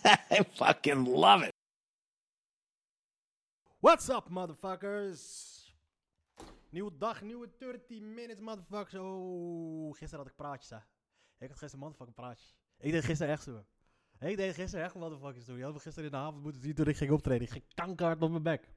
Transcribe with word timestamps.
I 0.30 0.42
fucking 0.54 1.06
love 1.06 1.46
it. 1.46 1.52
What's 3.80 4.08
up, 4.08 4.28
motherfuckers? 4.28 5.48
Nieuwe 6.70 6.96
dag, 6.98 7.22
nieuwe 7.22 7.48
30 7.58 8.00
minutes, 8.00 8.40
motherfuckers. 8.40 8.94
Oh, 8.94 9.90
gisteren 9.90 10.18
had 10.18 10.26
ik 10.28 10.36
praatjes, 10.36 10.70
hè. 10.70 10.76
Ik 11.38 11.48
had 11.48 11.58
gisteren 11.58 11.78
motherfucking 11.78 12.16
praatjes. 12.16 12.56
Ik 12.78 12.92
deed 12.92 13.04
gisteren 13.04 13.32
echt 13.32 13.42
zo. 13.42 13.64
Ik 14.18 14.36
deed 14.36 14.54
gisteren 14.54 14.84
echt 14.84 14.94
motherfuckers 14.94 15.44
doen. 15.44 15.56
Je 15.56 15.64
had 15.64 15.72
me 15.72 15.78
gisteren 15.80 16.10
in 16.10 16.16
de 16.16 16.22
avond 16.22 16.42
moeten 16.42 16.62
zien 16.62 16.74
toen 16.74 16.86
ik 16.86 16.96
ging 16.96 17.10
optreden. 17.10 17.42
Ik 17.42 17.50
ging 17.50 17.64
kankerhard 17.74 18.22
op 18.22 18.30
mijn 18.30 18.42
bek. 18.42 18.68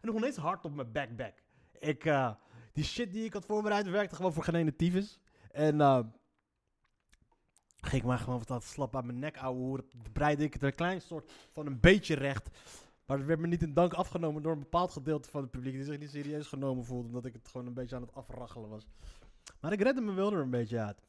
En 0.00 0.06
nog 0.06 0.16
ineens 0.16 0.36
hard 0.36 0.64
op 0.64 0.74
mijn 0.74 0.92
back 0.92 1.16
back. 1.16 1.42
Ik, 1.78 2.04
eh, 2.04 2.34
die 2.72 2.84
shit 2.84 3.12
die 3.12 3.24
ik 3.24 3.32
had 3.32 3.46
voorbereid 3.46 3.88
werkte 3.88 4.16
gewoon 4.16 4.32
voor 4.32 4.44
geen. 4.44 4.74
En, 5.52 5.80
eh... 5.80 6.00
ging 7.80 8.02
ik 8.02 8.08
maar 8.08 8.18
gewoon 8.18 8.42
wat 8.46 8.64
slap 8.64 8.96
aan 8.96 9.06
mijn 9.06 9.18
nek 9.18 9.36
ouwe. 9.36 9.84
Breidde 10.12 10.44
ik 10.44 10.52
het 10.52 10.62
een 10.62 10.74
klein 10.74 11.00
soort 11.00 11.32
van 11.52 11.66
een 11.66 11.80
beetje 11.80 12.14
recht. 12.14 12.48
Maar 13.06 13.18
het 13.18 13.26
werd 13.26 13.40
me 13.40 13.46
niet 13.46 13.62
in 13.62 13.74
dank 13.74 13.92
afgenomen 13.92 14.42
door 14.42 14.52
een 14.52 14.58
bepaald 14.58 14.92
gedeelte 14.92 15.30
van 15.30 15.42
het 15.42 15.50
publiek 15.50 15.74
die 15.74 15.84
zich 15.84 15.98
niet 15.98 16.10
serieus 16.10 16.46
genomen 16.46 16.84
voelde. 16.84 17.06
Omdat 17.06 17.24
ik 17.24 17.32
het 17.32 17.48
gewoon 17.48 17.66
een 17.66 17.74
beetje 17.74 17.96
aan 17.96 18.02
het 18.02 18.14
afraggelen 18.14 18.68
was. 18.68 18.86
Maar 19.60 19.72
ik 19.72 19.80
redde 19.80 20.00
me 20.00 20.12
wel 20.12 20.32
er 20.32 20.40
een 20.40 20.50
beetje 20.50 20.80
uit. 20.80 21.02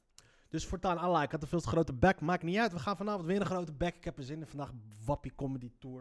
Dus 0.50 0.66
voortaan 0.66 0.98
Allah, 0.98 1.24
ik 1.24 1.32
had 1.32 1.42
een 1.42 1.48
veel 1.48 1.62
te 1.62 1.68
grote 1.68 1.94
back. 1.94 2.22
Maakt 2.22 2.44
niet 2.44 2.58
uit, 2.58 2.72
we 2.72 2.80
gaan 2.80 2.98
vanavond 2.98 3.26
weer 3.26 3.40
een 3.40 3.46
grote 3.46 3.72
back. 3.72 3.96
Ik 3.96 4.04
heb 4.04 4.18
er 4.18 4.24
zin 4.24 4.40
in. 4.40 4.48
Vandaag 4.48 4.72
Wappie 5.06 5.36
Comedy 5.36 5.72
Tour. 5.80 6.00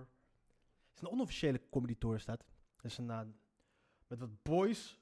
Het 0.88 0.94
is 0.94 1.00
een 1.00 1.08
onofficiële 1.08 1.60
comedy 1.70 1.96
tour 1.98 2.16
is 2.16 2.24
dat. 2.24 2.44
Het 2.76 2.84
is 2.84 2.98
een, 2.98 3.10
eh, 3.10 3.20
met 4.06 4.18
wat 4.18 4.42
boys. 4.42 4.98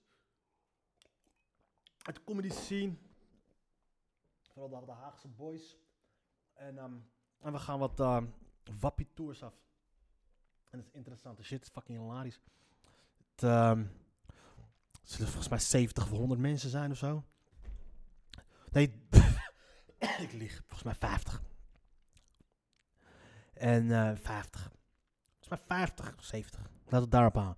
De 1.97 2.25
comedy 2.25 2.49
scene. 2.49 2.97
Vooral 4.57 4.81
de, 4.81 4.87
de 4.87 4.93
Haagse 4.93 5.29
boys. 5.29 5.77
En, 6.55 6.79
ehm, 6.79 6.95
en 7.41 7.53
we 7.53 7.59
gaan 7.59 7.79
wat 7.79 8.01
uh, 8.01 8.23
Wappie 8.81 9.09
Tours 9.15 9.43
af. 9.43 9.55
En 10.71 10.79
dat 10.79 10.87
is 10.87 10.93
interessant. 10.93 11.37
De 11.37 11.43
shit 11.43 11.62
is 11.62 11.69
fucking 11.69 11.99
hilarisch. 11.99 12.41
Het, 13.19 13.43
er 13.43 13.91
zullen 15.03 15.27
volgens 15.27 15.49
mij 15.49 15.59
70 15.59 16.05
of 16.05 16.11
100 16.11 16.41
mensen 16.41 16.71
zijn 16.71 16.91
of 16.91 16.97
zo. 16.97 17.25
Nee, 18.71 19.07
ik 20.25 20.33
lieg. 20.33 20.57
Volgens 20.57 20.83
mij 20.83 20.95
50. 20.95 21.43
En 23.55 23.91
eh 23.91 24.17
50. 24.17 24.73
Volgens 25.31 25.49
mij 25.49 25.59
50, 25.79 26.15
70. 26.25 26.71
Laat 26.87 27.01
het 27.03 27.11
daarop 27.11 27.37
aan. 27.37 27.57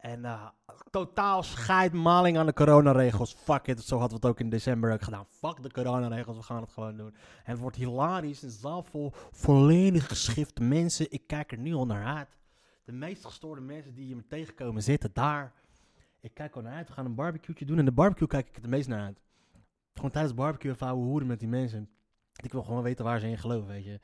En 0.00 0.24
eh, 0.24 0.46
totaal 0.90 1.42
scheidmaling 1.42 2.38
aan 2.38 2.46
de 2.46 2.52
coronaregels. 2.52 3.32
Fuck 3.32 3.66
it. 3.66 3.82
Zo 3.82 3.98
hadden 3.98 4.20
we 4.20 4.26
het 4.26 4.34
ook 4.34 4.40
in 4.40 4.50
december 4.50 4.92
ook 4.92 5.02
gedaan. 5.02 5.26
Fuck 5.28 5.62
de 5.62 5.70
coronaregels. 5.70 6.36
We 6.36 6.42
gaan 6.42 6.60
het 6.60 6.72
gewoon 6.72 6.96
doen. 6.96 7.14
En 7.44 7.52
het 7.52 7.58
wordt 7.58 7.76
hilarisch. 7.76 8.42
Een 8.42 8.50
zaal 8.50 8.82
vol 8.82 9.12
volledig 9.30 10.08
geschifte 10.08 10.62
mensen. 10.62 11.10
Ik 11.10 11.26
kijk 11.26 11.52
er 11.52 11.58
nu 11.58 11.74
al 11.74 11.86
naar 11.86 12.16
uit. 12.16 12.38
De 12.84 12.92
meest 12.92 13.24
gestoorde 13.24 13.60
mensen 13.60 13.94
die 13.94 14.08
je 14.08 14.16
me 14.16 14.26
tegenkomen 14.26 14.82
zitten 14.82 15.10
daar. 15.12 15.52
Ik 16.20 16.34
kijk 16.34 16.56
er 16.56 16.62
naar 16.62 16.74
uit. 16.74 16.88
We 16.88 16.92
gaan 16.94 17.04
een 17.04 17.14
barbecue 17.14 17.66
doen. 17.66 17.78
En 17.78 17.84
de 17.84 17.92
barbecue 17.92 18.28
kijk 18.28 18.48
ik 18.48 18.54
het 18.54 18.66
meest 18.66 18.88
naar 18.88 19.04
uit. 19.04 19.20
Gewoon 19.94 20.10
tijdens 20.10 20.34
barbecue 20.34 20.72
even 20.72 20.88
hoeren 20.88 21.26
met 21.26 21.38
die 21.38 21.48
mensen. 21.48 21.90
Ik 22.42 22.52
wil 22.52 22.62
gewoon 22.62 22.82
weten 22.82 23.04
waar 23.04 23.20
ze 23.20 23.28
in 23.28 23.38
geloven, 23.38 23.68
weet 23.68 23.84
je. 23.84 24.00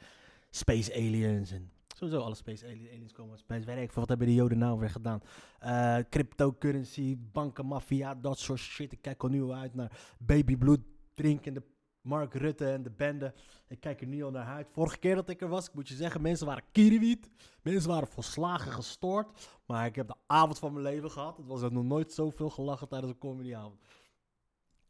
Space 0.51 0.95
aliens 0.95 1.51
en 1.51 1.71
sowieso 1.97 2.21
alle 2.21 2.35
space 2.35 2.67
ali- 2.67 2.91
aliens 2.93 3.13
komen 3.13 3.39
space. 3.39 3.67
Weet 3.67 3.83
ik 3.83 3.93
wat 3.93 4.09
hebben 4.09 4.27
de 4.27 4.35
joden 4.35 4.59
nou 4.59 4.79
weer 4.79 4.91
gedaan? 4.91 5.21
Eh, 5.59 5.99
cryptocurrency, 6.11 7.17
bankenmafia, 7.33 8.15
dat 8.15 8.39
soort 8.39 8.59
shit. 8.59 8.93
Ik 8.93 9.03
kijk 9.03 9.23
al 9.23 9.29
nu 9.29 9.51
uit 9.51 9.75
naar 9.75 10.15
babybloed 10.19 10.81
drinkende 11.15 11.63
Mark 12.01 12.35
Rutte 12.35 12.71
en 12.71 12.83
de 12.83 12.91
bende. 12.91 13.35
Ik 13.69 13.81
kijk 13.81 14.01
er 14.01 14.07
nu 14.07 14.23
al 14.25 14.31
naar 14.31 14.47
uit. 14.47 14.67
Vorige 14.73 14.99
keer 14.99 15.15
dat 15.15 15.29
ik 15.29 15.41
er 15.41 15.49
was, 15.49 15.67
ik 15.69 15.75
moet 15.75 15.89
je 15.89 15.95
zeggen, 15.95 16.23
mensen 16.23 16.47
waren 16.47 16.65
kiriwiet. 16.73 17.31
Mensen 17.63 17.91
waren 17.91 18.09
volslagen 18.09 18.73
gestoord. 18.73 19.49
Maar 19.67 19.87
ik 19.87 19.95
heb 19.95 20.09
de 20.09 20.15
avond 20.27 20.59
van 20.59 20.73
mijn 20.73 20.85
leven 20.85 21.11
gehad. 21.11 21.37
Het 21.37 21.47
was 21.47 21.61
nog 21.61 21.85
nooit 21.85 22.13
zoveel 22.13 22.51
gelachen 22.51 22.89
tijdens 22.89 23.13
een 23.13 23.19
comedyavond. 23.19 23.81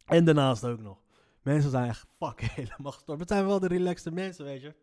En 0.05 0.25
daarnaast 0.25 0.65
ook 0.65 0.81
nog. 0.81 1.03
Mensen 1.43 1.71
zijn 1.71 1.89
echt 1.89 2.07
fuck 2.19 2.41
helemaal 2.61 2.93
gestoord. 2.93 3.21
Het 3.21 3.29
zijn 3.29 3.47
wel 3.47 3.61
de 3.61 3.69
relaxte 3.69 4.11
mensen, 4.11 4.45
weet 4.45 4.61
je. 4.61 4.75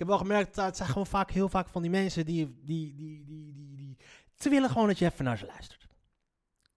Ik 0.00 0.06
heb 0.06 0.14
wel 0.14 0.26
gemerkt, 0.26 0.56
het 0.56 0.76
zijn 0.76 0.88
gewoon 0.88 1.06
vaak, 1.06 1.30
heel 1.30 1.48
vaak 1.48 1.68
van 1.68 1.82
die 1.82 1.90
mensen 1.90 2.26
die, 2.26 2.56
die, 2.64 2.94
die, 2.94 3.24
die, 3.24 3.54
die, 3.54 3.76
die... 3.76 3.96
Ze 4.34 4.48
willen 4.48 4.70
gewoon 4.70 4.86
dat 4.86 4.98
je 4.98 5.04
even 5.04 5.24
naar 5.24 5.38
ze 5.38 5.46
luistert. 5.46 5.88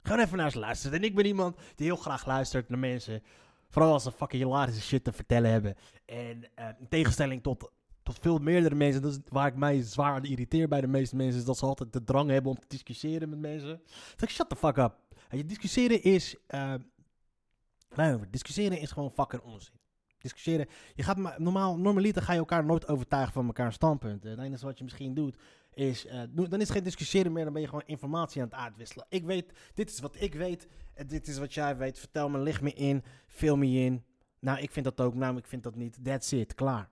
Gewoon 0.01 0.19
even 0.19 0.37
naar 0.37 0.51
ze 0.51 0.59
luistert. 0.59 0.93
En 0.93 1.03
ik 1.03 1.15
ben 1.15 1.25
iemand 1.25 1.57
die 1.75 1.85
heel 1.85 1.95
graag 1.95 2.25
luistert 2.25 2.69
naar 2.69 2.79
mensen. 2.79 3.23
Vooral 3.69 3.93
als 3.93 4.03
ze 4.03 4.11
fucking 4.11 4.43
hilarische 4.43 4.81
shit 4.81 5.03
te 5.03 5.11
vertellen 5.11 5.51
hebben. 5.51 5.75
En 6.05 6.43
eh, 6.55 6.67
in 6.79 6.87
tegenstelling 6.89 7.43
tot, 7.43 7.71
tot 8.03 8.19
veel 8.19 8.37
meerdere 8.37 8.75
mensen, 8.75 9.01
dat 9.01 9.11
is 9.11 9.19
waar 9.27 9.47
ik 9.47 9.55
mij 9.55 9.81
zwaar 9.81 10.13
aan 10.13 10.25
irriteer 10.25 10.67
bij 10.67 10.81
de 10.81 10.87
meeste 10.87 11.15
mensen, 11.15 11.39
is 11.39 11.45
dat 11.45 11.57
ze 11.57 11.65
altijd 11.65 11.93
de 11.93 12.03
drang 12.03 12.29
hebben 12.29 12.51
om 12.51 12.59
te 12.59 12.67
discussiëren 12.67 13.29
met 13.29 13.39
mensen. 13.39 13.81
Zeg 13.87 14.29
ik, 14.29 14.29
shut 14.29 14.49
the 14.49 14.55
fuck 14.55 14.77
up. 14.77 14.95
En 15.29 15.37
je 15.37 15.45
discussiëren 15.45 16.03
is... 16.03 16.35
nee, 17.95 18.17
discussiëren 18.29 18.79
is 18.79 18.91
gewoon 18.91 19.11
fucking 19.11 19.41
onzin. 19.41 19.81
Discussiëren. 20.23 20.67
Je 20.95 21.03
gaat 21.03 21.37
normaal, 21.39 21.77
normaliter 21.77 22.21
ga 22.21 22.33
je 22.33 22.39
elkaar 22.39 22.65
nooit 22.65 22.87
overtuigen 22.87 23.33
van 23.33 23.45
elkaar 23.45 23.73
standpunten. 23.73 24.29
Het 24.29 24.39
enige 24.39 24.65
wat 24.65 24.77
je 24.77 24.83
misschien 24.83 25.13
doet, 25.13 25.37
is. 25.73 26.05
eh, 26.05 26.21
dan 26.33 26.53
is 26.53 26.59
het 26.59 26.71
geen 26.71 26.83
discussiëren 26.83 27.31
meer, 27.31 27.43
dan 27.43 27.53
ben 27.53 27.61
je 27.61 27.67
gewoon 27.67 27.83
informatie 27.85 28.41
aan 28.41 28.47
het 28.47 28.57
uitwisselen. 28.57 29.05
Ik 29.09 29.23
weet, 29.25 29.53
dit 29.73 29.89
is 29.89 29.99
wat 29.99 30.15
ik 30.21 30.33
weet, 30.33 30.67
dit 31.07 31.27
is 31.27 31.37
wat 31.37 31.53
jij 31.53 31.77
weet. 31.77 31.99
Vertel 31.99 32.29
me, 32.29 32.37
lig 32.39 32.61
me 32.61 32.73
in, 32.73 33.03
vul 33.27 33.57
me 33.57 33.67
in. 33.67 34.03
Nou, 34.39 34.59
ik 34.59 34.71
vind 34.71 34.85
dat 34.85 35.01
ook, 35.01 35.13
nou, 35.13 35.37
ik 35.37 35.47
vind 35.47 35.63
dat 35.63 35.75
niet. 35.75 36.03
That's 36.03 36.31
it, 36.31 36.53
klaar. 36.53 36.89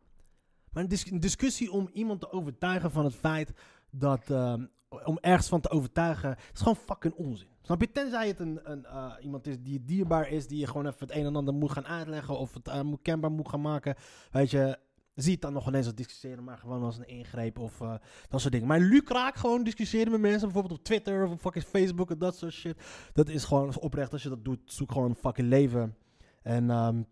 Maar 0.71 0.83
een 0.83 1.19
discussie 1.19 1.71
om 1.71 1.89
iemand 1.93 2.19
te 2.19 2.31
overtuigen 2.31 2.91
van 2.91 3.03
het 3.05 3.15
feit 3.15 3.51
dat. 3.91 4.29
ehm, 4.29 4.65
om 5.05 5.17
ergens 5.21 5.47
van 5.47 5.61
te 5.61 5.69
overtuigen, 5.69 6.35
is 6.53 6.59
gewoon 6.59 6.75
fucking 6.75 7.13
onzin. 7.13 7.47
Snap 7.71 7.83
je? 7.83 7.91
Tenzij 7.91 8.27
het 8.27 8.39
een, 8.39 8.59
een, 8.63 8.85
eh, 8.85 9.13
iemand 9.21 9.47
is 9.47 9.61
die 9.61 9.85
dierbaar 9.85 10.29
is, 10.29 10.47
die 10.47 10.59
je 10.59 10.67
gewoon 10.67 10.85
even 10.85 11.07
het 11.07 11.15
een 11.15 11.25
en 11.25 11.35
ander 11.35 11.53
moet 11.53 11.71
gaan 11.71 11.85
uitleggen 11.85 12.37
of 12.37 12.53
het 12.53 12.67
eh, 12.67 12.81
moet 12.81 13.01
kenbaar 13.01 13.31
moet 13.31 13.49
gaan 13.49 13.61
maken. 13.61 13.95
Weet 14.31 14.51
je, 14.51 14.77
zie 15.15 15.31
het 15.31 15.41
dan 15.41 15.53
nog 15.53 15.67
ineens 15.67 15.85
als 15.85 15.95
discussiëren, 15.95 16.43
maar 16.43 16.57
gewoon 16.57 16.83
als 16.83 16.97
een 16.97 17.07
ingreep 17.07 17.59
of 17.59 17.81
eh, 17.81 17.93
dat 18.29 18.41
soort 18.41 18.53
dingen. 18.53 18.67
Maar 18.67 18.79
lukraak 18.79 19.35
gewoon 19.35 19.63
discussiëren 19.63 20.11
met 20.11 20.21
mensen, 20.21 20.41
bijvoorbeeld 20.41 20.79
op 20.79 20.85
Twitter 20.85 21.25
of 21.25 21.31
op 21.31 21.39
fucking 21.39 21.65
Facebook 21.65 22.11
en 22.11 22.17
dat 22.17 22.35
soort 22.35 22.53
shit. 22.53 22.83
Dat 23.13 23.29
is 23.29 23.43
gewoon 23.43 23.79
oprecht, 23.79 24.11
als 24.13 24.23
je 24.23 24.29
dat 24.29 24.45
doet, 24.45 24.59
zoek 24.65 24.91
gewoon 24.91 25.09
een 25.09 25.15
fucking 25.15 25.47
leven. 25.47 25.95
En 26.41 26.69
ehm, 26.69 27.03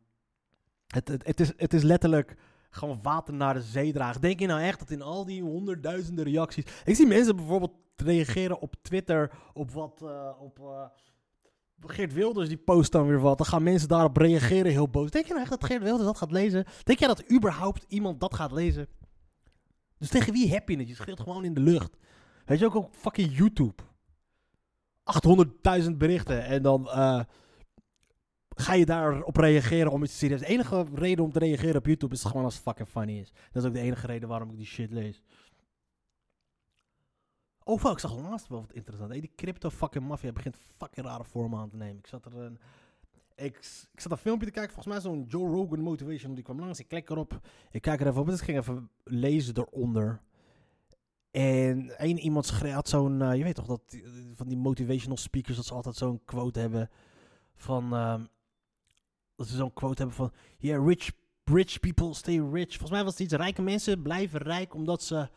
het, 0.88 1.08
het, 1.08 1.28
het, 1.28 1.40
is, 1.40 1.54
het 1.58 1.74
is 1.74 1.84
letterlijk 1.84 2.36
gewoon 2.70 3.00
water 3.02 3.34
naar 3.34 3.54
de 3.54 3.62
zee 3.62 3.94
dragen. 3.94 4.22
Denk 4.22 4.40
je 4.40 4.48
nou 4.48 4.62
echt 4.62 4.80
dat 4.80 4.92
in 4.92 5.02
al 5.02 5.26
die 5.26 5.42
honderdduizenden 5.42 6.26
reacties... 6.26 6.66
Ik 6.86 6.96
zie 6.96 7.08
mensen 7.08 7.36
bijvoorbeeld 7.36 7.74
reageren 8.02 8.60
op 8.60 8.76
Twitter 8.82 9.32
op 9.54 9.72
wat... 9.72 10.02
eh, 10.02 10.32
op, 10.40 10.60
eh, 10.60 10.86
Geert 11.86 12.14
Wilders 12.14 12.48
die 12.48 12.58
post 12.58 12.92
dan 12.92 13.08
weer 13.08 13.20
wat. 13.20 13.38
Dan 13.38 13.48
gaan 13.48 13.64
mensen 13.64 13.88
daarop 13.88 14.18
reageren 14.18 14.72
heel 14.72 14.90
boos. 14.90 15.12
Denk 15.12 15.26
je 15.26 15.32
nou 15.32 15.42
echt 15.42 15.52
dat 15.52 15.66
Geert 15.66 15.84
Wilders 15.84 16.06
dat 16.06 16.18
gaat 16.18 16.32
lezen? 16.32 16.66
Denk 16.84 17.00
jij 17.00 17.08
dat 17.08 17.32
überhaupt 17.32 17.86
iemand 17.88 18.20
dat 18.20 18.36
gaat 18.36 18.52
lezen? 18.52 18.88
Dus 19.98 20.10
tegen 20.10 20.34
wie 20.34 20.52
heb 20.52 20.70
je 20.70 20.78
het? 20.78 20.88
Je 20.88 20.96
scheelt 20.96 21.20
gewoon 21.20 21.44
in 21.44 21.54
de 21.54 21.60
lucht. 21.60 21.98
Weet 22.46 22.60
je 22.60 22.66
ook 22.66 22.76
op 22.76 22.96
fucking 22.96 23.38
YouTube. 23.38 23.84
800.000 25.84 25.92
berichten. 25.98 26.44
En 26.44 26.62
dan 26.62 26.90
eh, 26.90 27.22
ga 28.50 28.74
je 28.74 28.86
daarop 28.86 29.36
reageren 29.36 29.92
om 29.92 30.04
iets 30.04 30.18
serieus. 30.18 30.40
De 30.40 30.46
enige 30.46 30.86
reden 30.94 31.26
om 31.26 31.32
te 31.32 31.40
reageren 31.40 31.76
op 31.76 31.86
YouTube 31.86 32.14
is 32.14 32.24
gewoon 32.24 32.44
als 32.44 32.54
het 32.54 32.64
fucking 32.64 32.88
funny 32.88 33.20
is. 33.20 33.32
Dat 33.52 33.64
is 33.64 33.70
ook 33.70 33.76
de 33.76 33.82
enige 33.82 34.08
reden 34.08 34.30
waarom 34.30 34.50
ik 34.50 34.58
die 34.58 34.66
shit 34.66 34.92
lees. 34.92 35.22
Oh 37.70 37.80
fuck, 37.80 37.92
ik 37.92 38.00
zag 38.00 38.18
laatst 38.18 38.48
wel 38.48 38.62
wat 38.62 38.74
interessant. 38.74 39.12
Die 39.12 39.32
crypto 39.36 39.70
fucking 39.70 40.08
mafia 40.08 40.32
begint 40.32 40.58
fucking 40.78 41.06
rare 41.06 41.24
vormen 41.24 41.60
aan 41.60 41.70
te 41.70 41.76
nemen. 41.76 41.98
Ik 41.98 42.08
zat 42.08 42.26
er 42.26 42.38
een... 42.38 42.60
Ik, 43.36 43.56
ik 43.94 44.00
zat 44.00 44.12
een 44.12 44.18
filmpje 44.18 44.46
te 44.46 44.52
kijken, 44.52 44.74
volgens 44.74 44.94
mij 44.94 45.04
zo'n 45.04 45.26
Joe 45.28 45.50
Rogan 45.50 45.80
motivation. 45.80 46.36
Die 46.36 46.44
kwam 46.44 46.60
langs, 46.60 46.80
ik 46.80 46.88
klik 46.88 47.10
erop. 47.10 47.40
Ik 47.72 47.82
kijk 47.82 48.02
er 48.02 48.08
even 48.08 48.22
op, 48.22 48.28
dus 48.28 48.40
ik 48.40 48.46
ging 48.46 48.58
even 48.58 48.90
lezen 49.04 49.58
eronder. 49.58 50.22
En 51.32 51.98
één 51.98 52.20
iemand 52.20 52.46
schreef, 52.46 52.80
zo'n, 52.84 53.22
eh, 53.22 53.36
je 53.36 53.44
weet 53.44 53.56
toch, 53.56 53.66
dat, 53.66 53.82
van 54.34 54.48
die 54.48 54.58
motivational 54.58 55.18
speakers, 55.18 55.56
dat 55.56 55.66
ze 55.66 55.74
altijd 55.74 55.96
zo'n 55.96 56.22
quote 56.26 56.60
hebben 56.60 56.90
van, 57.56 57.94
ehm, 57.94 58.24
dat 59.36 59.48
ze 59.48 59.56
zo'n 59.56 59.74
quote 59.74 59.98
hebben 59.98 60.16
van, 60.16 60.32
yeah, 60.58 60.88
rich 60.88 61.12
rich 61.44 61.80
people 61.80 62.14
stay 62.14 62.40
rich. 62.40 62.70
Volgens 62.70 62.92
mij 62.92 63.04
was 63.04 63.12
het 63.12 63.22
iets, 63.22 63.34
rijke 63.34 63.62
mensen 63.62 64.02
blijven 64.02 64.40
rijk 64.40 64.74
omdat 64.74 65.04
ze 65.04 65.30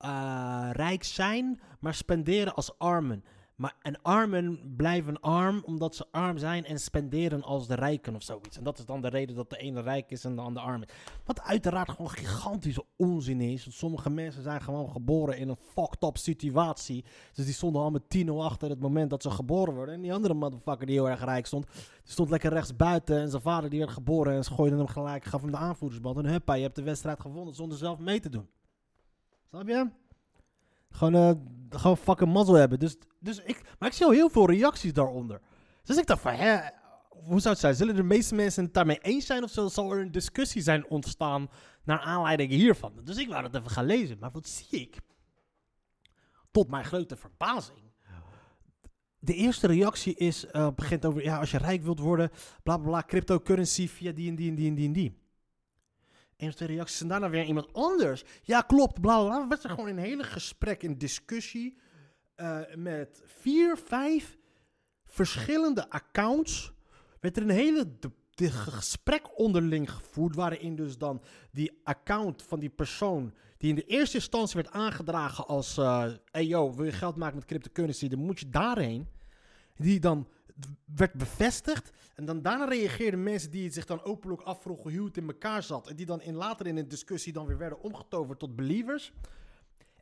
eh, 0.00 0.68
rijk 0.72 1.04
zijn, 1.04 1.60
maar 1.80 1.94
spenderen 1.94 2.54
als 2.54 2.78
armen. 2.78 3.24
Maar, 3.60 3.76
en 3.82 4.02
armen 4.02 4.74
blijven 4.76 5.20
arm 5.20 5.62
omdat 5.64 5.94
ze 5.94 6.06
arm 6.10 6.38
zijn 6.38 6.64
en 6.64 6.80
spenderen 6.80 7.42
als 7.42 7.66
de 7.66 7.74
rijken 7.74 8.14
of 8.14 8.22
zoiets. 8.22 8.56
En 8.56 8.64
dat 8.64 8.78
is 8.78 8.84
dan 8.84 9.00
de 9.00 9.08
reden 9.08 9.36
dat 9.36 9.50
de 9.50 9.56
ene 9.56 9.80
rijk 9.80 10.10
is 10.10 10.24
en 10.24 10.34
de 10.34 10.40
ander 10.40 10.62
arm 10.62 10.82
is. 10.82 10.88
Wat 11.24 11.40
uiteraard 11.40 11.90
gewoon 11.90 12.10
gigantische 12.10 12.84
onzin 12.96 13.40
is. 13.40 13.64
Want 13.64 13.76
sommige 13.76 14.10
mensen 14.10 14.42
zijn 14.42 14.60
gewoon 14.60 14.90
geboren 14.90 15.38
in 15.38 15.48
een 15.48 15.58
fucked 15.74 16.02
up 16.02 16.16
situatie. 16.16 17.04
Dus 17.32 17.44
die 17.44 17.54
stonden 17.54 17.82
al 17.82 17.90
met 17.90 18.10
10 18.10 18.30
achter 18.30 18.70
het 18.70 18.80
moment 18.80 19.10
dat 19.10 19.22
ze 19.22 19.30
geboren 19.30 19.74
worden. 19.74 19.94
En 19.94 20.00
die 20.00 20.14
andere 20.14 20.34
motherfucker 20.34 20.86
die 20.86 20.94
heel 20.94 21.08
erg 21.08 21.24
rijk 21.24 21.46
stond, 21.46 21.66
die 22.02 22.12
stond 22.12 22.30
lekker 22.30 22.52
rechts 22.52 22.76
buiten. 22.76 23.20
En 23.20 23.30
zijn 23.30 23.42
vader 23.42 23.70
die 23.70 23.78
werd 23.78 23.90
geboren 23.90 24.34
en 24.34 24.44
ze 24.44 24.54
gooiden 24.54 24.78
hem 24.78 24.88
gelijk, 24.88 25.24
gaf 25.24 25.40
hem 25.40 25.50
de 25.50 25.56
aanvoerdersband. 25.56 26.16
En 26.16 26.26
huppa, 26.26 26.54
je 26.54 26.62
hebt 26.62 26.76
de 26.76 26.82
wedstrijd 26.82 27.20
gewonnen 27.20 27.54
zonder 27.54 27.78
zelf 27.78 27.98
mee 27.98 28.20
te 28.20 28.28
doen. 28.28 28.48
Snap 29.50 29.68
je? 29.68 29.90
Gewoon, 30.90 31.14
eh, 31.14 31.30
gewoon 31.80 31.96
fucking 31.96 32.32
mazzel 32.32 32.54
hebben. 32.54 32.78
Dus, 32.78 32.96
dus 33.18 33.38
ik, 33.42 33.62
maar 33.78 33.88
ik 33.88 33.94
zie 33.94 34.06
al 34.06 34.12
heel 34.12 34.28
veel 34.30 34.46
reacties 34.50 34.92
daaronder. 34.92 35.40
Dus 35.84 35.96
ik 35.96 36.06
dacht 36.06 36.20
van, 36.20 36.34
hoe 37.08 37.40
zou 37.40 37.48
het 37.48 37.58
zijn? 37.58 37.74
Zullen 37.74 37.96
de 37.96 38.02
meeste 38.02 38.34
mensen 38.34 38.64
het 38.64 38.74
daarmee 38.74 38.98
eens 38.98 39.26
zijn? 39.26 39.42
Of 39.42 39.50
zal- 39.50 39.70
zal 39.70 39.92
er 39.92 40.00
een 40.00 40.12
discussie 40.12 40.62
zijn 40.62 40.86
ontstaan 40.88 41.48
naar 41.84 42.00
aanleiding 42.00 42.50
hiervan? 42.50 42.92
Dus 43.04 43.16
ik 43.16 43.28
wou 43.28 43.42
dat 43.42 43.54
even 43.54 43.70
gaan 43.70 43.84
lezen. 43.84 44.18
Maar 44.18 44.30
wat 44.30 44.48
zie 44.48 44.80
ik? 44.80 44.96
Tot 46.50 46.68
mijn 46.68 46.84
grote 46.84 47.16
verbazing. 47.16 47.78
De 49.18 49.34
eerste 49.34 49.66
reactie 49.66 50.14
is, 50.14 50.46
eh, 50.46 50.68
begint 50.74 51.04
over, 51.04 51.22
ja, 51.22 51.38
als 51.38 51.50
je 51.50 51.58
rijk 51.58 51.82
wilt 51.82 51.98
worden, 51.98 52.30
bla 52.62 52.76
bla 52.76 52.88
bla, 52.88 53.02
cryptocurrency 53.06 53.88
via 53.88 54.12
die 54.12 54.28
en 54.28 54.34
die 54.36 54.48
en 54.48 54.54
die 54.54 54.68
en 54.68 54.74
die 54.74 54.86
en 54.86 54.92
die. 54.92 55.18
Of 56.48 56.54
twee 56.54 56.68
reacties 56.68 57.00
en 57.00 57.08
daarna 57.08 57.30
weer 57.30 57.44
iemand 57.44 57.72
anders. 57.72 58.24
Ja, 58.42 58.60
klopt, 58.60 59.00
bla 59.00 59.24
bla 59.24 59.48
werd 59.48 59.64
er 59.64 59.70
gewoon 59.70 59.88
een 59.88 59.98
hele 59.98 60.24
gesprek, 60.24 60.82
een 60.82 60.98
discussie 60.98 61.78
eh, 62.34 62.60
met 62.76 63.22
vier, 63.24 63.76
vijf 63.76 64.38
verschillende 65.04 65.90
accounts. 65.90 66.72
Werd 67.20 67.36
er 67.36 67.42
een 67.42 67.50
hele 67.50 67.98
de, 67.98 68.10
de 68.30 68.50
gesprek 68.50 69.38
onderling 69.38 69.90
gevoerd, 69.90 70.34
waarin 70.34 70.76
dus 70.76 70.98
dan 70.98 71.22
die 71.52 71.80
account 71.84 72.42
van 72.42 72.60
die 72.60 72.70
persoon, 72.70 73.34
die 73.56 73.68
in 73.68 73.74
de 73.74 73.84
eerste 73.84 74.16
instantie 74.16 74.62
werd 74.62 74.74
aangedragen 74.74 75.46
als, 75.46 75.78
eh 75.78 76.06
hey 76.30 76.46
yo, 76.46 76.74
wil 76.74 76.84
je 76.84 76.92
geld 76.92 77.16
maken 77.16 77.36
met 77.36 77.44
cryptocurrency, 77.44 78.08
dan 78.08 78.18
moet 78.18 78.40
je 78.40 78.48
daarheen. 78.48 79.08
Die 79.76 80.00
dan 80.00 80.28
werd 80.94 81.12
bevestigd. 81.12 81.90
En 82.14 82.24
dan 82.24 82.42
daarna 82.42 82.64
reageerden 82.64 83.22
mensen 83.22 83.50
die 83.50 83.64
het 83.64 83.74
zich 83.74 83.84
dan 83.84 84.02
openlijk 84.02 84.42
afvroegen 84.42 84.96
hoe 84.96 85.06
het 85.06 85.16
in 85.16 85.26
elkaar 85.26 85.62
zat. 85.62 85.88
En 85.88 85.96
die 85.96 86.06
dan 86.06 86.20
in, 86.20 86.34
later 86.34 86.66
in 86.66 86.76
een 86.76 86.88
discussie 86.88 87.32
dan 87.32 87.46
weer 87.46 87.58
werden 87.58 87.80
omgetoverd 87.80 88.38
tot 88.38 88.56
believers. 88.56 89.12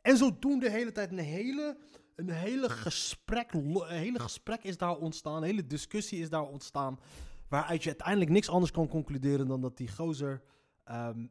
En 0.01 0.17
zodoende 0.17 0.65
de 0.65 0.71
hele 0.71 0.91
tijd 0.91 1.11
een 1.11 1.17
hele, 1.17 1.77
een 2.15 2.29
hele, 2.29 2.69
gesprek, 2.69 3.53
een 3.53 3.83
hele 3.87 4.19
gesprek 4.19 4.63
is 4.63 4.77
daar 4.77 4.95
ontstaan. 4.95 5.35
Een 5.35 5.43
hele 5.43 5.67
discussie 5.67 6.19
is 6.19 6.29
daar 6.29 6.47
ontstaan. 6.47 6.99
Waaruit 7.47 7.83
je 7.83 7.89
uiteindelijk 7.89 8.31
niks 8.31 8.49
anders 8.49 8.71
kan 8.71 8.87
concluderen 8.87 9.47
dan 9.47 9.61
dat 9.61 9.77
die 9.77 9.91
gozer... 9.91 10.41
ehm, 10.83 11.25